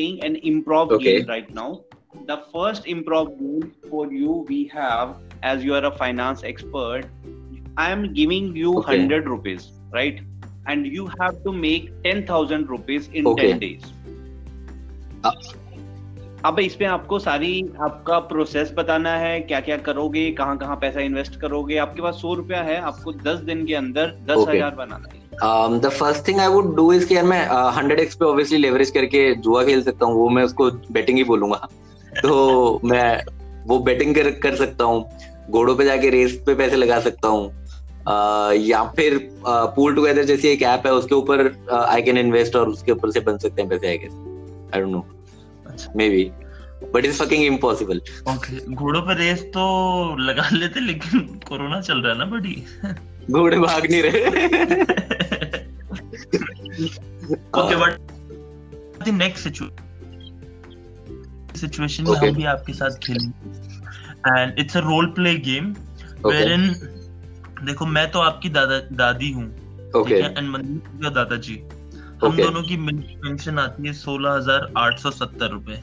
playing 0.04 0.25
an 0.25 0.37
improv 0.37 0.90
okay. 0.90 1.18
game 1.18 1.28
right 1.28 1.52
now. 1.54 1.82
The 2.26 2.42
first 2.52 2.84
improv 2.84 3.38
game 3.38 3.73
for 3.90 4.12
you 4.12 4.44
we 4.49 4.66
have, 4.68 5.16
as 5.42 5.64
you 5.64 5.75
are 5.75 5.84
a 5.84 5.90
finance 5.90 6.44
expert, 6.44 7.06
I 7.76 7.90
am 7.90 8.12
giving 8.14 8.54
you 8.56 8.78
okay. 8.78 8.99
100 8.99 9.28
rupees, 9.28 9.73
right? 9.90 10.20
And 10.66 10.87
you 10.87 11.11
have 11.20 11.42
to 11.44 11.52
make 11.52 11.90
10,000 12.04 12.68
rupees 12.68 13.08
in 13.12 13.26
okay. 13.26 13.52
10 13.52 13.58
days. 13.58 13.92
Uh. 15.25 15.32
अब 16.44 16.58
इसमें 16.61 16.87
आपको 16.87 17.18
सारी 17.18 17.50
आपका 17.82 18.18
process 18.30 18.73
बताना 18.76 19.14
है 19.18 19.40
क्या 19.40 19.61
क्या 19.68 19.76
करोगे 19.87 20.31
कहाँ 20.38 20.57
कहाँ 20.59 20.76
पैसा 20.81 21.00
इन्वेस्ट 21.00 21.40
करोगे 21.40 21.76
आपके 21.85 22.02
पास 22.02 22.20
सौ 22.22 22.35
रुपया 22.35 22.62
है 22.62 22.76
आपको 22.92 23.12
दस 23.24 23.38
दिन 23.48 23.64
के 23.66 23.74
अंदर 23.74 24.11
दस 24.26 24.37
okay. 24.37 24.55
हज़ार 24.55 24.74
बनाना 24.74 25.09
है 25.14 25.23
the 25.42 25.90
first 25.92 26.29
thing 26.29 26.40
I 26.40 26.47
would 26.47 26.77
do 26.77 26.92
is 26.92 27.07
कि 27.07 27.16
यार 27.16 27.25
मैं 27.25 27.47
हंड्रेड 27.70 28.01
एक्स 28.01 28.14
पे 28.14 28.25
ऑब्वियसली 28.25 28.59
लेवरेज 28.59 28.90
करके 28.90 29.35
जुआ 29.35 29.64
खेल 29.64 29.83
सकता 29.83 30.07
हूँ 30.07 30.14
वो 30.14 30.29
मैं 30.29 30.42
उसको 30.42 30.70
बेटिंग 30.70 31.18
ही 31.18 31.25
बोलूँगा। 31.25 31.68
तो 32.23 32.81
मैं 32.85 33.23
वो 33.66 33.79
बेटिंग 33.79 34.14
कर 34.14 34.31
कर 34.31 34.55
सकता 34.55 34.85
हूँ 34.85 35.11
घोड़ों 35.51 35.77
पे 35.77 35.85
जाके 35.85 36.11
रेस 36.11 36.42
पे 36.47 36.55
पैसे 36.55 36.77
लगा 36.77 37.01
सकता 37.01 37.29
हूँ 37.29 37.66
uh, 38.05 38.53
या 38.57 38.85
फिर 38.85 39.18
पूल 39.47 39.94
टुगेदर 39.94 40.25
जैसी 40.25 40.49
एक 40.49 40.62
ऐप 40.62 40.87
है 40.87 40.92
उसके 40.92 41.14
ऊपर 41.14 41.66
आई 41.88 42.03
कैन 42.03 42.18
इन्वेस्ट 42.18 42.57
और 42.57 42.68
उसके 42.68 42.92
ऊपर 42.92 43.11
से 43.11 43.20
बन 43.20 43.38
सकते 43.38 43.62
हैं 43.62 43.70
पैसे 43.70 43.88
I 43.88 43.99
guess 43.99 44.12
I 44.75 44.81
don't 44.81 44.92
know 44.92 45.07
maybe 46.09 46.25
but 46.94 47.05
is 47.05 47.23
fucking 47.23 47.44
impossible 47.44 48.01
घोड़ों 48.75 49.03
पे 49.03 49.14
रेस 49.14 49.42
तो 49.42 50.16
लगा 50.18 50.49
लेते 50.53 50.81
लेकिन 50.81 51.20
कोरोना 51.20 51.81
चल 51.81 51.99
रहा 51.99 52.12
है 52.12 52.18
ना 52.18 52.25
बड़ी 52.25 52.64
घोड़े 53.30 53.58
भाग 53.58 53.87
नहीं 53.90 54.02
रहे। 54.02 54.20
Okay 57.54 57.76
but 57.76 57.92
the 59.04 59.08
next 59.14 59.62
situation 61.58 62.04
में 62.04 62.16
हम 62.16 62.34
भी 62.34 62.44
आपके 62.46 62.72
साथ 62.72 62.98
खेलेंगे। 63.02 63.32
And 64.30 64.58
it's 64.58 64.76
a 64.76 64.80
role 64.80 65.06
play 65.14 65.34
game 65.46 65.74
wherein 66.26 66.68
देखो 67.64 67.87
मैं 67.87 68.10
तो 68.10 68.18
आपकी 68.20 68.48
दादा 68.50 68.78
दादी 68.96 69.30
हूँ 69.32 69.46
ओके 69.96 70.14
एंड 70.16 70.48
मंदिर 70.48 71.02
का 71.02 71.10
दादाजी। 71.14 71.56
हम 72.24 72.37
दोनों 72.37 72.62
की 72.62 72.76
पेंशन 72.76 73.58
आती 73.58 73.87
है 73.87 73.92
सोलह 73.94 74.32
हज़ार 74.32 74.72
आठ 74.78 74.98
सौ 74.98 75.10
सत्तर 75.12 75.50
रुपए। 75.50 75.76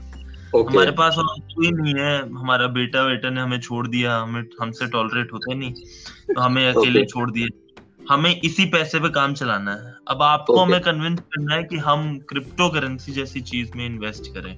Okay. 0.55 0.69
हमारे 0.69 0.91
पास 0.91 1.17
और 1.17 1.25
कोई 1.53 1.71
नहीं 1.71 1.93
है। 1.95 2.17
हमारा 2.31 2.67
बेटा 2.67 3.03
बेटा 3.03 3.29
ने 3.29 3.41
हमें 3.41 3.59
छोड़ 3.59 3.87
दिया 3.87 4.17
हमें 4.17 4.41
हमसे 4.61 4.87
टॉलरेट 4.87 5.33
होते 5.33 5.55
नहीं। 5.55 5.73
तो 6.35 6.41
हमें 6.41 6.67
अकेले 6.69 6.99
okay. 6.99 7.11
छोड़ 7.11 7.31
दिए 7.31 7.47
हमें 8.09 8.41
इसी 8.41 8.65
पैसे 8.65 8.99
पे 8.99 9.09
काम 9.09 9.33
चलाना 9.33 9.71
है। 9.71 9.93
अब 10.07 10.21
आपको 10.21 10.53
okay. 10.53 10.65
हमें 10.65 10.81
कन्विंस 10.81 11.19
करना 11.19 11.55
है 11.55 11.63
कि 11.63 11.77
हम 11.77 12.17
क्रिप्टो 12.29 12.69
करेंसी 12.69 13.11
जैसी 13.11 13.41
चीज़ 13.41 13.71
में 13.75 13.85
इन्वेस्ट 13.85 14.33
करें। 14.33 14.55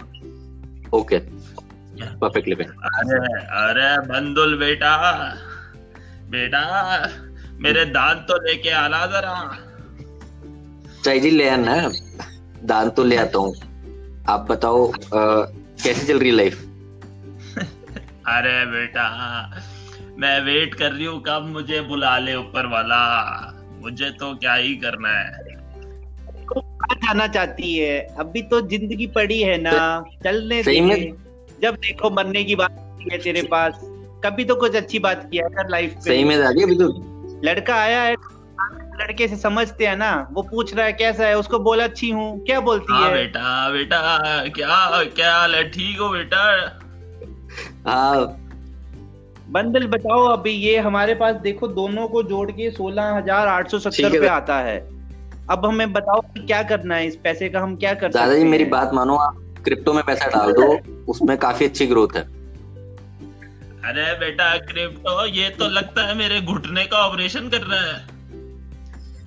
ओके 0.93 1.17
परफेक्टली 2.19 2.56
अरे 2.56 3.17
अरे 3.58 3.97
बंदुल 4.08 4.58
बेटा। 4.58 4.93
बेटा 6.29 6.62
मेरे 7.62 7.86
दांत 7.86 8.25
तो 8.27 8.38
लेके 8.43 8.69
आना 8.69 9.06
जरा। 9.06 9.36
चाहिए 11.03 11.32
ले 11.32 11.49
आना। 11.49 11.75
दांत 12.63 12.95
तो 12.95 13.03
ले 13.03 13.17
आता 13.17 13.39
हूँ। 13.39 13.53
आप 14.29 14.47
बताओ 14.49 14.91
कैसे 15.83 16.07
चल 16.07 16.19
रही 16.19 16.29
है 16.29 16.36
लाइफ 16.36 16.63
अरे 18.27 18.65
बेटा 18.65 19.07
मैं 20.17 20.39
वेट 20.41 20.73
कर 20.73 20.91
रही 20.91 21.05
हूँ 21.05 21.21
कब 21.21 21.45
मुझे 21.45 21.81
बुला 21.81 22.17
ले 22.17 22.36
ऊपर 22.36 22.65
वाला? 22.65 22.99
मुझे 23.81 24.09
तो 24.09 24.36
क्या 24.36 24.53
ही 24.53 24.75
करना 24.75 25.09
है। 25.09 25.51
जाना 26.93 27.27
चाहती 27.27 27.77
है? 27.77 27.99
अभी 27.99 28.41
तो 28.41 28.62
ज़िंदगी 28.62 29.07
पड़ी 29.07 29.41
है 29.41 29.57
ना 29.62 30.03
चलने 30.23 30.63
दे। 30.63 31.13
जब 31.62 31.75
देखो 31.75 32.09
मरने 32.09 32.43
की 32.43 32.55
बात 32.55 32.99
है 33.12 33.17
तेरे 33.17 33.41
पास 33.41 33.79
कभी 34.25 34.45
तो 34.45 34.55
कुछ 34.55 34.75
अच्छी 34.75 34.99
बात 34.99 35.29
किया 35.31 35.47
कर 35.47 35.69
लाइफ 35.69 35.93
पे। 35.93 36.01
सही 36.01 36.23
में 36.23 36.38
दादी 36.39 36.63
अभी 36.63 36.75
तो 36.75 36.88
लड़का 37.45 37.75
आया 37.75 38.01
है 38.01 38.15
लड़के 38.93 39.27
से 39.27 39.36
समझते 39.38 39.86
हैं 39.88 39.95
ना 39.97 40.12
वो 40.32 40.41
पूछ 40.41 40.73
रहा 40.73 40.86
है 40.86 40.93
कैसा 40.93 41.25
है? 41.25 41.38
उसको 41.38 41.60
बोला 41.62 41.84
अच्छी 41.84 42.10
हूँ। 42.10 42.45
क्या 42.45 42.60
बोलती 42.62 42.93
हाँ 42.93 43.08
है? 43.08 43.13
बेटा 43.13 43.69
बेटा 43.71 43.99
क्या 44.49 45.03
क्या 45.06 45.36
हाल 45.36 45.56
है? 45.56 45.63
ठीक 45.69 45.99
हो 45.99 46.10
बेटा? 46.10 46.41
हाँ। 47.88 48.39
बंदल 49.49 49.88
बताओ 49.88 50.25
अभी 50.27 50.51
ये 50.51 50.77
हमारे 50.79 51.15
पास 51.15 51.36
देखो 51.41 51.67
दोनों 51.69 52.08
को 52.08 52.23
जोड़ 52.23 52.51
के 52.51 52.69
सोलह 52.71 53.12
हज़ार 53.13 53.47
आठ 53.47 53.71
सौ 53.71 53.79
सत्तर 53.79 54.12
रुपए 54.12 54.27
आता 54.27 54.60
है। 54.60 54.77
अब 55.51 55.65
हमें 55.65 55.93
बताओ 55.93 56.21
कि 56.23 56.45
क्या 56.45 56.62
करना 56.63 56.95
है 56.95 57.08
इस 57.08 57.15
पैसे 57.15 57.49
का 57.49 57.60
हम 57.60 57.75
क्या 57.75 57.93
कर 57.93 58.10
दादाजी 58.10 58.43
मेरी 58.43 58.65
बात 58.67 58.93
मानो 58.93 59.15
आप 59.15 59.41
क्रिप्टो 59.63 59.93
में 59.93 60.03
पैसा 60.03 60.27
डाल 60.29 60.51
दो 60.51 60.77
उसमें 61.12 61.38
काफ़ी 61.38 61.65
अच्छी 61.65 61.88
ग्रोथ 61.88 62.15
है। 62.15 62.21
अरे 63.84 64.13
बेटा 64.19 64.56
क्रिप्टो 64.58 65.25
ये 65.27 65.49
तो 65.49 65.67
लगता 65.69 66.08
है 66.08 66.15
मेरे 66.15 66.41
घुटने 66.41 66.86
का 66.86 66.97
ऑपरेशन 66.97 67.49
कर 67.49 67.62
रहा 67.62 67.79
है। 67.82 68.12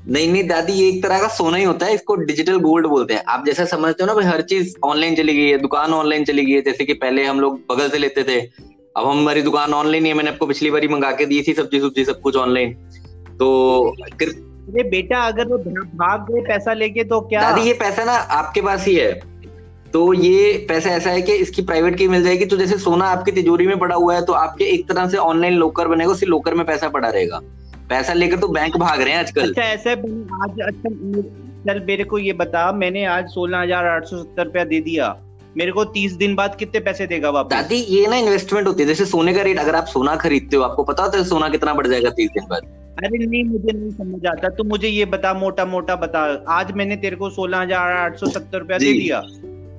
नहीं 0.07 0.27
नहीं 0.33 0.43
दादी 0.49 0.73
ये 0.73 0.89
एक 0.89 1.03
तरह 1.03 1.21
का 1.21 1.29
सोना 1.29 1.57
ही 1.57 1.65
होता 1.65 1.87
है 1.87 1.95
इसको 1.95 2.15
डिजिटल 2.17 2.59
गोल्ड 2.61 2.87
बोलते 2.87 3.15
हैं। 3.15 3.23
आप 3.29 3.45
जैसा 3.47 3.65
समझते 3.65 4.03
हो 4.03 4.07
ना 4.07 4.15
भाई 4.15 4.25
हर 4.25 4.43
चीज़ 4.43 4.75
ऑनलाइन 4.85 5.15
चली 5.17 5.35
गई 5.37 5.49
है 5.49 5.59
दुकान 5.59 5.93
ऑनलाइन 5.93 6.25
चली 6.25 6.45
गई 6.45 6.53
है 6.53 6.61
जैसे 6.63 6.85
कि 6.85 6.95
पहले 6.95 7.25
हम 7.25 7.41
लोग 7.41 7.61
बगल 7.71 7.89
से 7.89 7.99
लेते 7.99 8.23
थे 8.23 8.41
अब 8.41 9.07
हम 9.07 9.19
हमारी 9.19 9.43
दुकान 9.43 9.73
ऑनलाइन 9.75 10.05
ही 10.05 10.11
है 10.11 10.17
मैंने 10.17 10.31
आपको 10.31 10.47
पिछली 10.47 10.71
बार 10.71 10.89
मंगा 10.89 11.11
के 11.13 11.27
दी 11.27 11.43
थी 11.49 11.53
सब्ज़ी 11.53 11.81
सब्ज़ी 11.81 12.05
सब 12.05 12.21
कुछ 12.21 12.37
ऑनलाइन 12.37 12.73
तो 13.39 13.49
अरे 14.69 14.83
बेटा 14.91 15.23
अगर 15.23 15.49
वो 15.49 15.59
भाग 15.59 16.31
गए 16.31 16.41
पैसा 16.41 16.73
लेके 16.73 17.05
तो 17.05 17.21
क्या? 17.21 17.41
दादी 17.41 17.67
ये 17.67 17.73
पैसा 17.73 18.05
ना 18.05 18.13
आपके 18.13 18.61
पास 18.61 18.87
ही 18.87 18.95
है। 18.95 19.13
तो 19.93 20.13
ये 20.15 20.67
पैसा 20.69 20.91
ऐसा 20.91 21.11
है 21.11 21.21
कि 21.23 21.33
इसकी 21.35 21.63
प्राइवेट 21.63 21.97
की 21.99 22.09
मिल 22.09 22.25
जाएगी 22.25 22.45
तो 22.45 22.57
जैसे 22.57 22.79
सोना 22.79 23.05
आपकी 23.09 23.33
तिजोरी 23.33 23.67
में 23.67 23.79
पड़ा 23.79 23.95
हुआ 23.95 24.15
है 24.15 24.25
तो 24.25 24.33
आपके 24.33 24.65
एक 24.65 24.89
तरह 24.89 25.09
से 25.09 25.17
ऑनलाइन 25.17 25.55
लोकर 25.55 25.89
बनेगा 25.89 26.11
उसी 26.11 26.27
लोकर 26.27 26.55
में 26.55 26.67
पैसा 26.67 26.89
पड़ा 26.89 27.09
रहेगा। 27.09 27.41
पैसा 27.89 28.13
लेकर 28.13 28.39
तो 28.39 28.49
बैंक 28.51 28.77
भाग 28.77 29.01
रहे 29.01 29.13
हैं 29.13 29.21
आजकल। 29.21 29.49
अच्छा 29.49 29.63
ऐसे 29.65 29.93
आज 29.93 30.61
अच्छा 30.63 30.91
चल 31.65 31.85
मेरे 31.87 32.05
को 32.05 32.19
ये 32.19 32.33
बता 32.35 32.71
मैंने 32.75 33.05
आज 33.09 33.29
सोलह 33.31 33.59
हज़ार 33.59 33.87
आठ 33.87 34.05
सौ 34.05 34.17
सत्तर 34.17 34.45
रुपया 34.45 34.65
दे 34.65 34.81
दिया। 34.81 35.17
मेरे 35.57 35.73
को 35.73 35.85
तीस 35.93 36.13
दिन 36.15 36.35
बाद 36.35 36.55
कितने 36.55 36.81
पैसे 36.81 37.07
देगा 37.07 37.31
वापस? 37.31 37.51
दादी 37.51 37.77
ये 37.77 38.07
ना 38.07 38.17
इन्वेस्टमेंट 38.17 38.67
होती 38.67 38.83
है 38.83 38.87
जैसे 38.89 39.05
सोने 39.07 39.35
का 39.35 39.43
रेट 39.43 39.59
अगर 39.59 39.75
आप 39.75 39.87
सोना 39.87 40.17
खरीदते 40.17 40.57
हो 40.57 40.63
आपको 40.63 40.85
पता 40.85 41.03
होता 41.03 41.19
है 41.19 41.25
सोना 41.25 41.49
कितना 41.49 41.75
बढ़ 41.75 41.87
जाएगा 41.87 42.11
तीस 42.13 42.31
दिन 42.31 42.45
बाद? 42.51 42.63
अरे 42.99 43.19
नहीं 43.19 43.45
मुझे 43.45 43.73
नहीं 43.73 43.91
समझ 43.93 44.27
आता 44.27 44.49
तो 44.49 44.65
मुझे 44.65 44.89
ये 44.89 45.05
बता 45.07 45.33
मोटा 45.35 45.65
मोटा 45.67 45.97
बता। 45.97 46.21
आज 46.51 46.73
मैंने 46.73 46.97
तेरे 46.97 47.17
को 47.17 47.31
सोलह 47.31 47.59
हज़ार 47.59 47.93
आठ 47.95 48.17
सौ 48.17 48.27
सत्तर 48.29 48.59
रुपया 48.59 48.79
दे 48.79 48.93
दिया। 48.93 49.19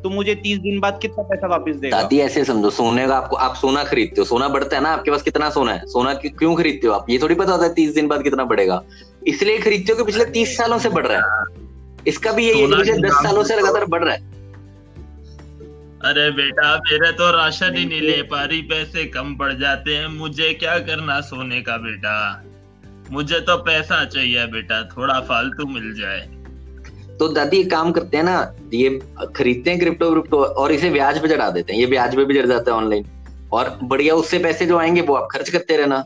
तो 0.03 0.09
मुझे 0.09 0.35
तीस 0.35 0.59
दिन 0.59 0.79
बाद 0.79 0.99
कितना 1.01 1.23
पैसा 1.23 1.47
वापस 1.47 1.75
देगा? 1.75 2.01
दादी 2.01 2.19
ऐसे 2.19 2.43
समझो 2.45 2.69
सोने 2.69 3.07
का 3.07 3.15
आपको 3.17 3.35
आप 3.35 3.55
सोना 3.55 3.83
खरीदते 3.83 4.21
हो 4.21 4.25
सोना 4.25 4.47
बढ़ता 4.47 4.75
है 4.75 4.81
ना 4.83 4.89
आपके 4.89 5.11
पास 5.11 5.21
कितना 5.21 5.49
सोना 5.49 5.73
है? 5.73 5.85
सोना 5.85 6.13
क्यों 6.13 6.55
खरीदते 6.55 6.87
हो 6.87 6.93
आप? 6.93 7.09
ये 7.09 7.17
थोड़ी 7.17 7.35
पता 7.35 7.51
होता 7.51 7.65
है 7.65 7.73
तीस 7.73 7.93
दिन 7.93 8.07
बाद 8.07 8.23
कितना 8.23 8.43
बढ़ेगा। 8.43 8.81
इसलिए 9.27 9.57
खरीदते 9.57 9.91
हो 9.91 9.97
कि 9.97 10.03
पिछले 10.03 10.25
तीस 10.25 10.57
सालों 10.57 10.79
से 10.79 10.89
बढ़ 10.89 11.07
रहा 11.07 11.17
है। 11.17 11.45
इसका 12.07 12.31
भी 12.31 12.47
यही 12.49 12.67
पिछले 12.67 12.97
दस 12.97 13.13
सालों 13.13 13.43
से 13.43 13.55
लगातार 13.55 13.85
बढ़ 13.85 14.03
रहा 14.03 14.13
है। 14.13 14.35
अरे 16.05 16.29
बेटा 16.31 16.75
मेरे 16.77 17.11
तो 17.11 17.31
राशन 17.31 17.75
ही 17.75 17.85
नहीं 17.85 18.01
ले 18.01 18.21
पा 18.21 18.43
रही 18.43 18.61
पैसे 18.61 19.05
कम 19.05 19.35
पड़ 19.35 19.53
जाते 19.53 19.95
हैं। 19.95 20.07
मुझे 20.07 20.53
क्या 20.53 20.77
करना 20.79 21.19
सोने 21.21 21.61
का 21.61 21.77
बेटा? 21.77 22.43
मुझे 23.11 23.39
तो 23.39 23.57
पैसा 23.57 24.05
चाहिए 24.05 24.45
बेटा 24.45 24.81
थोड़ा 24.83 25.19
फालतू 25.19 25.65
मिल 25.65 25.93
जाए। 25.93 26.27
तो 27.19 27.27
दादी 27.27 27.57
एक 27.57 27.71
काम 27.71 27.91
करते 27.91 28.17
हैं 28.17 28.23
ना 28.23 28.53
ये 28.73 28.89
खरीदते 29.35 29.71
हैं 29.71 29.79
क्रिप्टो 29.79 30.11
क्रिप्टो 30.11 30.37
और 30.37 30.71
इसे 30.71 30.89
ब्याज 30.89 31.21
पे 31.21 31.27
चढ़ा 31.27 31.49
देते 31.49 31.73
हैं। 31.73 31.79
ये 31.79 31.85
ब्याज 31.85 32.15
पे 32.15 32.25
भी 32.25 32.33
चढ़ 32.33 32.45
जाता 32.45 32.71
है 32.71 32.77
ऑनलाइन 32.77 33.05
और 33.53 33.79
बढ़िया 33.83 34.15
उससे 34.15 34.39
पैसे 34.39 34.65
जो 34.65 34.77
आएँगे 34.77 35.01
वो 35.01 35.13
आप 35.13 35.27
खर्च 35.31 35.49
करते 35.49 35.77
रहना। 35.77 35.97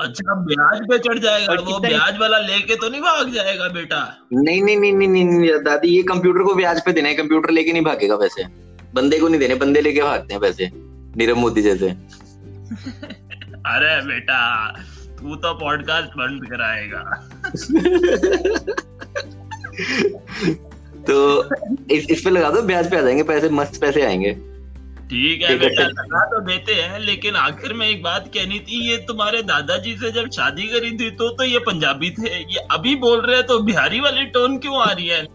अच्छा 0.00 0.34
ब्याज 0.44 0.80
पे 0.82 0.98
चढ़ 0.98 1.18
जाएगा 1.18 1.52
वो 1.52 1.78
ब्याज 1.78 2.18
वाला 2.18 2.38
लेके 2.38 2.76
तो 2.76 2.88
नहीं 2.88 3.00
भाग 3.00 3.32
जाएगा 3.32 3.68
बेटा। 3.68 4.18
नहीं 4.32 4.62
नहीं 4.62 4.76
नहीं 4.76 4.92
नहीं 4.92 5.08
नहीं, 5.08 5.24
नहीं 5.24 5.50
दादी 5.50 5.88
ये 5.88 6.02
कंप्यूटर 6.02 6.42
को 6.42 6.54
ब्याज 6.54 6.84
पे 6.84 6.92
देना 6.92 7.08
है। 7.08 7.14
कंप्यूटर 7.14 7.50
लेके 7.50 7.72
नहीं 7.72 7.82
भागेगा 7.82 8.16
पैसे। 8.16 8.44
बंदे 8.94 9.18
को 9.18 9.28
नहीं 9.28 9.40
देने 9.40 9.54
बंदे 9.54 9.80
लेके 9.80 10.02
भागते 10.02 10.34
हैं 10.34 10.40
पैसे। 10.40 10.70
नीरव 11.16 11.36
मोदी 11.36 11.62
जैसे। 11.62 11.88
अरे 13.66 14.06
बेटा 14.06 14.40
तू 15.18 15.36
तो 15.36 15.54
पॉडकास्ट 15.54 16.08
बंद 16.08 16.44
कराएगा। 16.50 17.28
तो 21.10 21.44
इस 21.94 22.06
इस 22.10 22.22
पे 22.24 22.30
लगा 22.30 22.50
दो 22.50 22.62
ब्याज 22.62 22.90
पे 22.90 22.96
आ 22.96 23.00
जाएँगे 23.00 23.22
पैसे 23.22 23.48
मस्त 23.48 23.80
पैसे 23.80 24.02
आएँगे। 24.02 24.32
ठीक 25.06 25.42
है 25.42 25.58
बेटा 25.58 25.82
लगा 25.82 26.24
तो 26.24 26.40
देते 26.40 26.72
हैं 26.72 27.00
लेकिन 27.00 27.34
आखिर 27.34 27.72
में 27.72 27.88
एक 27.88 28.02
बात 28.02 28.30
कहनी 28.34 28.58
थी 28.58 28.90
ये 28.90 28.96
तुम्हारे 28.96 29.42
दादाजी 29.42 29.96
से 29.96 30.10
जब 30.12 30.30
शादी 30.30 30.62
करी 30.62 30.90
थी 30.90 31.10
तो 31.10 31.28
तो 31.28 31.44
ये 31.44 31.58
पंजाबी 31.58 32.10
थे 32.10 32.28
ये 32.28 32.58
अभी 32.70 32.94
बोल 32.96 33.20
रहे 33.20 33.36
हैं 33.36 33.46
तो 33.46 33.58
बिहारी 33.58 34.00
वाली 34.00 34.24
टोन 34.24 34.58
क्यों 34.58 34.80
आ 34.80 34.92
रही 34.92 35.06
है 35.08 35.26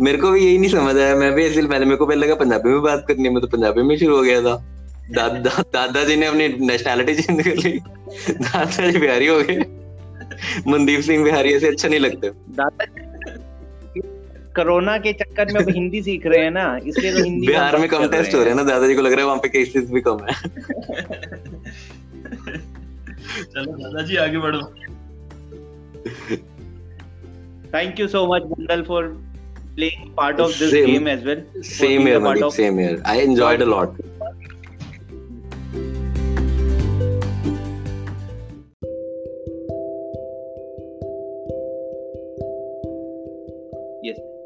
मेरे 0.00 0.18
को 0.18 0.30
भी 0.30 0.40
यही 0.40 0.58
नहीं 0.58 0.70
समझ 0.70 0.96
आया 0.96 1.16
मैं 1.16 1.32
भी 1.32 1.44
इसलिए 1.44 1.66
पहले 1.66 1.84
मेरे 1.84 1.96
को 1.96 2.06
पहले 2.06 2.26
लगा 2.26 2.34
पंजाबी 2.34 2.68
में 2.68 2.82
बात 2.82 3.04
करनी 3.08 3.22
है 3.22 3.30
मैं 3.30 3.40
तो 3.40 3.46
पंजाबी 3.46 3.82
में 3.82 3.96
शुरू 3.98 4.16
हो 4.16 4.22
गया 4.22 4.40
था। 4.40 4.56
दादा 5.10 5.62
दादाजी 5.62 6.16
ने 6.16 6.26
अपनी 6.26 6.48
नेशनैलिटी 6.48 7.14
चेंज 7.14 7.42
कर 7.44 7.56
ली 7.56 7.72
दादाजी 8.32 8.98
बिहारी 8.98 9.26
हो 9.26 9.42
गए। 9.42 9.56
मनदीप 10.66 11.00
सिंह 11.00 11.24
बिहारी 11.24 11.52
ऐसे 11.52 11.68
अच्छा 11.68 11.88
नहीं 11.88 12.00
लगते। 12.00 12.28
दादा 12.28 12.84
कोरोना 14.56 14.96
के 14.98 15.12
चक्कर 15.20 15.52
में 15.52 15.60
अब 15.60 15.68
हिंदी 15.74 16.02
सीख 16.02 16.26
रहे 16.26 16.42
हैं 16.44 16.50
ना 16.50 16.64
इसलिए 16.86 17.12
तो 17.12 17.22
हिंदी 17.24 17.46
बिहार 17.46 17.76
में 17.78 17.88
कम 17.88 18.06
टेस्ट 18.10 18.34
हो 18.34 18.40
रहे 18.40 18.48
हैं 18.48 18.56
ना 18.56 18.62
दादाजी 18.70 18.94
को 18.94 19.02
लग 19.02 19.12
रहा 19.12 19.20
है 19.20 19.26
वहाँ 19.26 19.38
पे 19.42 19.48
केसेस 19.48 19.90
भी 19.90 20.00
कम 20.08 20.18
है 20.28 20.34
चलो 23.54 23.72
दादाजी 23.72 24.16
आगे 24.24 24.38
बढ़ो 24.38 24.60
thank 27.74 28.00
you 28.00 28.06
so 28.08 28.26
much 28.34 28.42
Mandal 28.50 28.82
for 28.82 29.08
playing 29.74 30.06
part 30.14 30.40
of 30.44 30.54
this 30.58 30.72
same, 30.72 30.86
game 30.86 31.06
as 31.08 31.20
well. 31.24 31.42
Same 31.72 32.06
here, 32.08 32.20
here 32.20 32.44
I 32.44 32.50
same 32.56 32.80
here. 32.82 32.96
I 33.12 33.16
enjoyed 33.26 33.62
a 33.62 33.68
lot. 33.72 34.00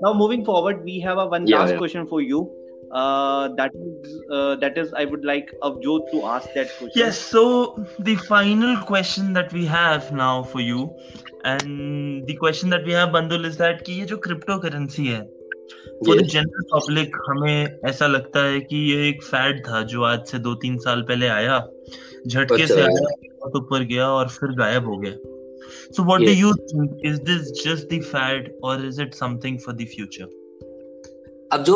Now 0.05 0.13
moving 0.13 0.45
forward, 0.45 0.85
we 0.85 1.01
have 1.01 1.19
a 1.19 1.27
one 1.27 1.47
yeah, 1.47 1.61
last 1.61 1.71
yeah. 1.73 1.79
question 1.79 2.07
for 2.07 2.21
you. 2.21 2.45
Uh, 2.93 3.49
that 3.59 3.73
is 3.75 4.17
uh, 4.31 4.57
that 4.57 4.77
is 4.79 4.93
I 4.95 5.05
would 5.05 5.25
like 5.25 5.53
Avjot 5.63 6.11
to 6.11 6.25
ask 6.33 6.53
that 6.55 6.69
question. 6.79 6.93
Yes. 6.95 7.19
So 7.19 7.45
the 7.99 8.17
final 8.17 8.77
question 8.91 9.33
that 9.33 9.53
we 9.53 9.65
have 9.67 10.13
now 10.25 10.35
for 10.55 10.61
you 10.61 10.89
the 11.47 12.37
question 12.41 12.71
that 12.71 12.87
we 12.87 12.93
have 12.93 13.09
Bandul 13.13 13.47
is 13.47 13.59
that 13.59 13.83
कि 13.87 13.93
ये 13.93 14.05
जो 14.13 14.17
crypto 14.27 14.59
currency 14.59 15.07
है 15.07 15.21
for 16.07 16.21
the 16.21 16.23
general 16.35 16.63
public 16.73 17.17
हमें 17.29 17.81
ऐसा 17.89 18.07
लगता 18.07 18.45
है 18.45 18.61
कि 18.61 18.77
ये 18.93 19.09
एक 19.09 19.23
फैड 19.25 19.61
था 19.67 19.83
जो 19.93 20.03
आज 20.13 20.25
से 20.31 20.39
दो 20.47 20.55
तीन 20.63 20.79
साल 20.87 21.03
पहले 21.11 21.29
आया 21.29 21.59
झटके 22.27 22.63
अच्छा। 22.63 22.75
से 22.75 22.81
आया 22.81 23.07
बहुत 23.21 23.57
ऊपर 23.57 23.85
गया 23.93 24.09
और 24.11 24.29
फिर 24.39 24.57
गायब 24.59 24.87
हो 24.87 24.97
गया 24.99 25.34
so 25.97 26.05
what 26.05 26.21
do 26.21 26.33
you 26.33 26.53
think 26.53 27.01
is 27.05 27.21
this 27.23 27.53
just 27.65 27.95
the 27.95 28.01
fad 28.03 28.53
और 28.65 28.87
is 28.87 29.03
it 29.03 29.15
something 29.15 29.59
for 29.59 29.75
the 29.75 29.87
future 29.97 30.33
अब 31.53 31.65
जो 31.65 31.75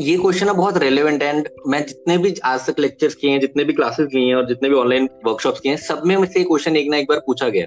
ये 0.00 0.16
क्वेश्चन 0.16 0.48
है 0.48 0.54
बहुत 0.54 0.76
रेलेवेंट 0.76 1.22
एंड 1.22 1.48
मैं 1.68 1.84
जितने 1.86 2.18
भी 2.18 2.34
आज 2.44 2.66
तक 2.66 2.78
लेक्चर्स 2.78 3.14
किए 3.14 3.30
हैं 3.30 3.40
जितने 3.40 3.64
भी 3.64 3.72
क्लासेस 3.72 4.08
लिए 4.14 4.26
हैं 4.26 4.34
और 4.34 4.46
जितने 4.46 4.68
भी 4.68 4.74
ऑनलाइन 4.74 5.08
वर्कशॉप्स 5.26 5.60
किए 5.60 5.72
हैं 5.72 5.78
सब 5.78 6.02
में 6.06 6.16
मुझसे 6.16 6.38
ये 6.38 6.44
क्वेश्चन 6.44 6.76
एक 6.76 6.90
ना 6.90 6.96
एक 6.96 7.06
बार 7.08 7.18
पूछा 7.18 7.48
गया 7.48 7.66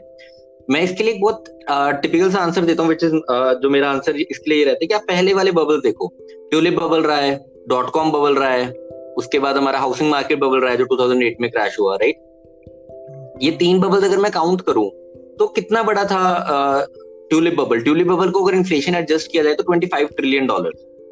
मैं 0.70 0.82
इसके 0.82 1.04
लिए 1.04 1.20
बहुत 1.20 1.44
टिपिकल 2.02 2.32
सा 2.32 2.40
आंसर 2.40 2.66
देता 2.66 2.84
हूँ 2.84 2.90
विच 2.90 3.04
इज़ 3.04 3.14
जो 3.62 3.70
मेरा 3.70 3.92
आंसर 3.92 4.16
इसके 4.16 4.50
लिए 4.50 4.60
ये 4.60 4.66
रहता 4.66 4.84
है 4.84 4.88
कि 4.88 4.94
आप 4.94 5.02
पहले 5.02 5.34
वाले 5.34 5.52
बबल 5.52 5.80
देखो। 5.82 6.08
ट्यूलिप 6.50 6.74
बबल 6.74 7.04
रहा 7.04 7.18
है 7.18 7.46
डॉट 7.70 7.90
कॉम 7.90 8.12
बबल 8.12 8.36
रहा 8.36 8.50
है 8.50 8.72
उसके 9.18 9.40
बाद 9.40 9.58
हमारा 9.58 9.80
हाउसिंग 9.80 10.10
मार्केट 10.10 10.40
बबल 10.40 10.60
रहा 10.60 10.72
है 10.72 10.78
जो 10.78 10.86
2008 10.86 11.42
में 11.42 11.50
क्रैश 11.52 11.80
हुआ 11.80 11.96
राइट 11.96 12.16
ये 13.44 13.52
तीन 13.52 13.80
बबल 13.80 14.02
अगर 14.02 14.18
मैं 14.18 14.32
काउंट 14.32 14.62
करूँ 14.62 14.90
तो 15.40 15.48
कितना 15.48 15.84
बड़ा 15.84 16.04
था 16.04 16.22
ट्यूलिप 17.30 17.56
बबल? 17.60 17.80
ट्यूलिप 17.80 18.08
बबल 18.08 18.30
को 18.30 18.44
अगर 18.44 18.58
इन्फ्लेशन 18.58 18.96
एडजस्ट 18.96 19.32
किया 19.32 19.44
जाए 19.44 19.54
तो 19.54 19.64
25 19.64 20.16
trillion 20.18 20.48
dollar 20.48 20.72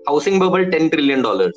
housing 0.09 0.39
bubble 0.41 0.65
10 0.65 0.89
trillion 0.89 1.21
dollar 1.21 1.51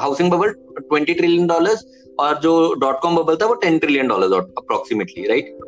housing 0.00 0.30
bubble 0.30 0.54
20 0.92 1.16
trillion 1.16 1.46
dollar 1.46 1.76
और 2.18 2.38
जो 2.38 2.74
डॉट 2.74 3.00
कॉम 3.00 3.16
बबल 3.16 3.36
था 3.36 3.46
वो 3.46 3.54
10 3.64 3.80
trillion 3.80 4.08
dollar 4.08 4.36
approximately 4.36 5.26
right 5.26 5.58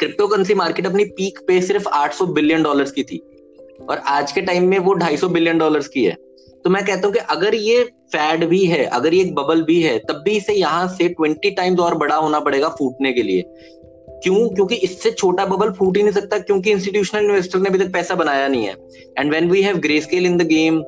crypto 0.00 0.26
currency 0.26 0.54
market 0.54 0.86
अपनी 0.86 1.04
पीक 1.04 1.38
पे 1.46 1.60
सिर्फ़ 1.60 1.88
800 1.88 2.26
बिलियन 2.26 2.62
डॉलर्स 2.62 2.90
की 2.90 3.02
थी 3.02 3.18
और 3.90 3.98
आज 3.98 4.32
के 4.32 4.40
टाइम 4.40 4.68
में 4.68 4.78
वो 4.78 4.94
250 4.94 5.28
बिलियन 5.28 5.58
डॉलर्स 5.58 5.88
की 5.88 6.04
है। 6.04 6.16
तो 6.64 6.70
मैं 6.70 6.84
कहता 6.84 7.06
हूँ 7.06 7.14
कि 7.14 7.20
अगर 7.20 7.54
ये 7.54 7.84
फैड 7.84 8.44
भी 8.44 8.64
है, 8.64 8.84
अगर 8.84 9.14
ये 9.14 9.20
एक 9.20 9.34
बबल 9.34 9.62
भी 9.62 9.80
है, 9.82 9.98
तब 9.98 10.22
भी 10.24 10.30
इसे 10.30 10.54
यहाँ 10.54 10.88
से 10.88 11.08
ट्वेंटी 11.08 11.50
टाइम्स 11.50 11.80
और 11.80 11.94
बड़ा 11.94 12.14
होना 12.14 12.40
पड़ेगा 12.40 12.68
फूटने 12.68 13.12
के 13.12 13.22
लिए। 13.22 13.42
क्यों? 14.22 14.48
क्योंकि 14.48 14.74
इससे 14.74 15.10
छोटा 15.10 15.44
बबल 15.46 15.70
फूट 15.70 15.96
ही 15.96 16.02
नहीं 16.02 16.12
सकता, 16.12 16.38
क्योंकि 16.38 16.70
इंस्टीट्यूशनल 16.70 17.24
इन्वेस्टर 17.24 17.58
ने 17.58 17.68
अभी 17.68 17.78
तक 17.78 17.92
पैसा 17.92 18.14
बनाया 18.14 18.48
नहीं 18.48 18.64
है। 18.64 18.74
And 19.18 19.32
when 19.32 19.50
we 19.50 19.62
have 19.62 19.76
Grayscale 20.00 20.26
in 20.26 20.36
the 20.38 20.46
game 20.46 20.82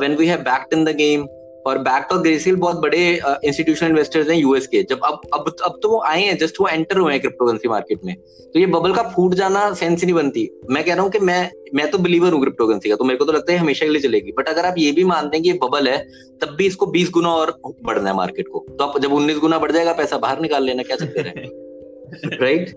when 0.00 0.16
we 0.16 0.26
have 0.26 0.40
backed 0.40 0.74
in 0.74 0.84
the 0.84 0.96
game 0.96 1.26
और 1.66 1.78
बैक 1.78 2.12
और 2.12 2.20
ग्रेसिल 2.22 2.56
बहुत 2.56 2.76
बड़े 2.76 3.00
इंस्टीट्यूशनल 3.44 3.88
इन्वेस्टर्स 3.88 4.28
हैं 4.28 4.36
यूएस 4.36 4.66
के। 4.66 4.82
जब 4.82 5.00
अब 5.04 5.20
अब 5.34 5.54
अब 5.64 5.78
तो 5.82 5.88
वो 5.88 6.02
आए 6.06 6.22
हैं 6.22 6.36
जस्ट 6.38 6.60
वो 6.60 6.68
एंटर 6.68 6.98
हुए 6.98 7.12
हैं 7.12 7.20
क्रिप्टो 7.20 7.46
करेंसी 7.46 7.68
मार्केट 7.68 8.00
में। 8.04 8.14
तो 8.54 8.58
ये 8.58 8.66
बबल 8.66 8.94
का 8.94 9.02
फूट 9.08 9.34
जाना 9.34 9.72
सेंस 9.74 10.02
नहीं 10.04 10.14
बनती। 10.14 10.48
मैं 10.70 10.84
कह 10.84 10.94
रहा 10.94 11.02
हूँ 11.02 11.10
कि 11.10 11.18
मैं 11.18 11.50
मैं 11.74 11.90
तो 11.90 11.98
बिलीवर 11.98 12.32
हूँ 12.32 12.40
क्रिप्टो 12.40 12.66
करेंसी 12.66 12.88
का 12.88 12.96
तो 12.96 13.04
मेरे 13.04 13.18
को 13.18 13.24
तो 13.24 13.32
लगता 13.32 13.52
है 13.52 13.58
हमेशा 13.58 13.86
के 13.86 13.92
लिए 13.92 14.02
चलेगी। 14.02 14.32
बट 14.32 14.48
अगर 14.48 14.66
आप 14.66 14.74
ये 14.78 14.92
भी 14.92 15.04
मानते 15.04 15.36
हैं 15.36 15.44
कि 15.44 15.50
ये 15.50 15.58
बबल 15.62 15.88
है, 15.88 15.98
तब 16.42 16.54
भी 16.56 16.66
इसको 16.66 16.86
बीस 16.86 17.10
गुना 17.10 17.28
और 17.28 17.58
बढ़ना 17.82 18.10
है 18.10 18.16
मार्केट 18.16 18.48
को। 18.48 18.66
तो 18.78 18.84
आप, 18.84 18.98
जब 18.98 19.12
उन्नीस 19.12 19.38
गुना 19.38 19.58
बढ़ 19.58 19.72
जाएगा, 19.72 19.92
पैसा 19.92 20.18
बाहर 20.18 20.40
निकाल 20.40 20.64
लेना, 20.64 20.82
क्या 20.82 20.96
चलते 20.96 21.20
हैं? 21.20 21.48
राइट 22.40 22.70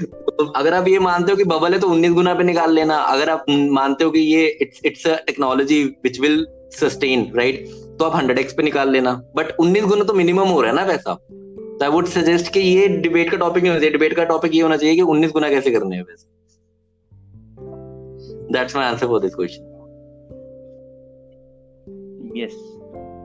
तो 0.00 0.44
अगर 0.46 0.74
आप 0.74 0.88
ये 0.88 0.98
मानते 0.98 1.32
हो 1.32 1.36
कि 1.36 1.44
बबल 1.44 1.72
है 1.72 1.78
तो 1.80 1.88
उन्नीस 1.88 2.12
गुना 2.12 2.34
पे 2.34 2.44
निकाल 2.44 2.72
लेना। 2.72 2.96
अगर 3.12 3.28
आप 3.30 3.44
मानते 3.50 4.04
हो 4.04 4.10
कि 4.10 4.20
ये 4.20 4.46
it's 4.62 4.80
it's 4.84 5.06
a 5.06 5.14
technology 5.26 5.82
which 6.04 6.20
will 6.20 6.46
sustain 6.72 7.26
right 7.36 7.66
तो 7.98 8.04
आप 8.04 8.16
हंड्रेड 8.16 8.38
एक्स 8.38 8.52
पे 8.54 8.62
निकाल 8.62 8.90
लेना। 8.90 9.12
बट 9.36 9.54
उन्नीस 9.60 9.84
गुना 9.84 10.04
तो 10.04 10.14
मिनिमम 10.14 10.48
हो 10.48 10.60
रहा 10.60 10.70
है 10.70 10.76
ना 10.76 10.86
पैसा। 10.86 11.14
तो 11.14 11.84
आई 11.84 11.90
वुड 11.90 12.06
सजेस्ट 12.08 12.52
कि 12.52 12.60
ये 12.60 12.88
डिबेट 12.88 13.30
का 13.30 13.36
टॉपिक 13.36 13.64
होना 13.64 13.78
चाहिए। 13.78 13.92
डिबेट 13.92 14.14
का 14.16 14.24
टॉपिक 14.24 14.54
ये 14.54 14.60
होना 14.60 14.76
चाहिए 14.76 14.94
कि 14.94 15.02
उन्नीस 15.14 15.30
गुना 15.32 15.48
कैसे 15.50 15.70
करने 15.70 15.96
हैं 15.96 16.04
पैसे। 16.04 16.26
That's 18.52 18.76
my 18.76 18.86
answer 18.86 19.06
for 19.06 19.20
this 19.20 19.34
question 19.34 19.62
yes. 22.36 22.52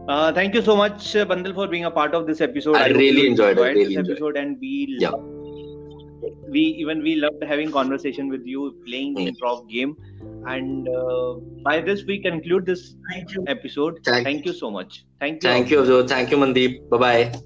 Uh, 0.08 0.34
thank 0.34 0.54
you 0.54 0.62
so 0.62 0.76
much 0.76 1.16
uh, 1.16 1.26
bandal 1.26 1.54
for 1.54 1.68
being 1.68 1.86
a 1.86 1.92
part 1.92 2.13
of 2.13 2.28
this 2.28 2.42
episode. 2.42 2.76
I, 2.76 2.86
I 2.86 2.88
really 2.88 3.28
enjoyed, 3.28 3.58
enjoyed 3.58 3.78
it 3.78 3.80
really 3.80 3.96
this 3.96 4.10
episode 4.10 4.38
and 4.38 4.58
we 4.60 4.98
yeah. 5.00 5.12
we 6.50 6.60
even 6.60 7.02
we 7.02 7.16
loved 7.16 7.44
having 7.44 7.72
conversation 7.72 8.30
with 8.30 8.46
you 8.46 8.76
playing 8.86 9.13
the 9.13 9.32
improv 9.32 9.70
game. 9.70 9.96
And 10.46 10.89
uh, 10.89 11.36
by 11.63 11.80
this 11.80 12.04
we 12.06 12.22
conclude 12.22 12.66
this 12.66 12.96
episode. 13.48 14.00
Thank, 14.04 14.26
thank 14.26 14.46
you 14.46 14.54
so 14.54 14.70
much. 14.70 15.06
Thank 15.20 15.44
you. 15.44 15.50
Thank 15.50 15.72
you 15.72 16.08
thank 16.08 16.32
you 16.32 16.38
mandeep. 16.38 16.89
Bye 16.89 16.98
bye 16.98 17.44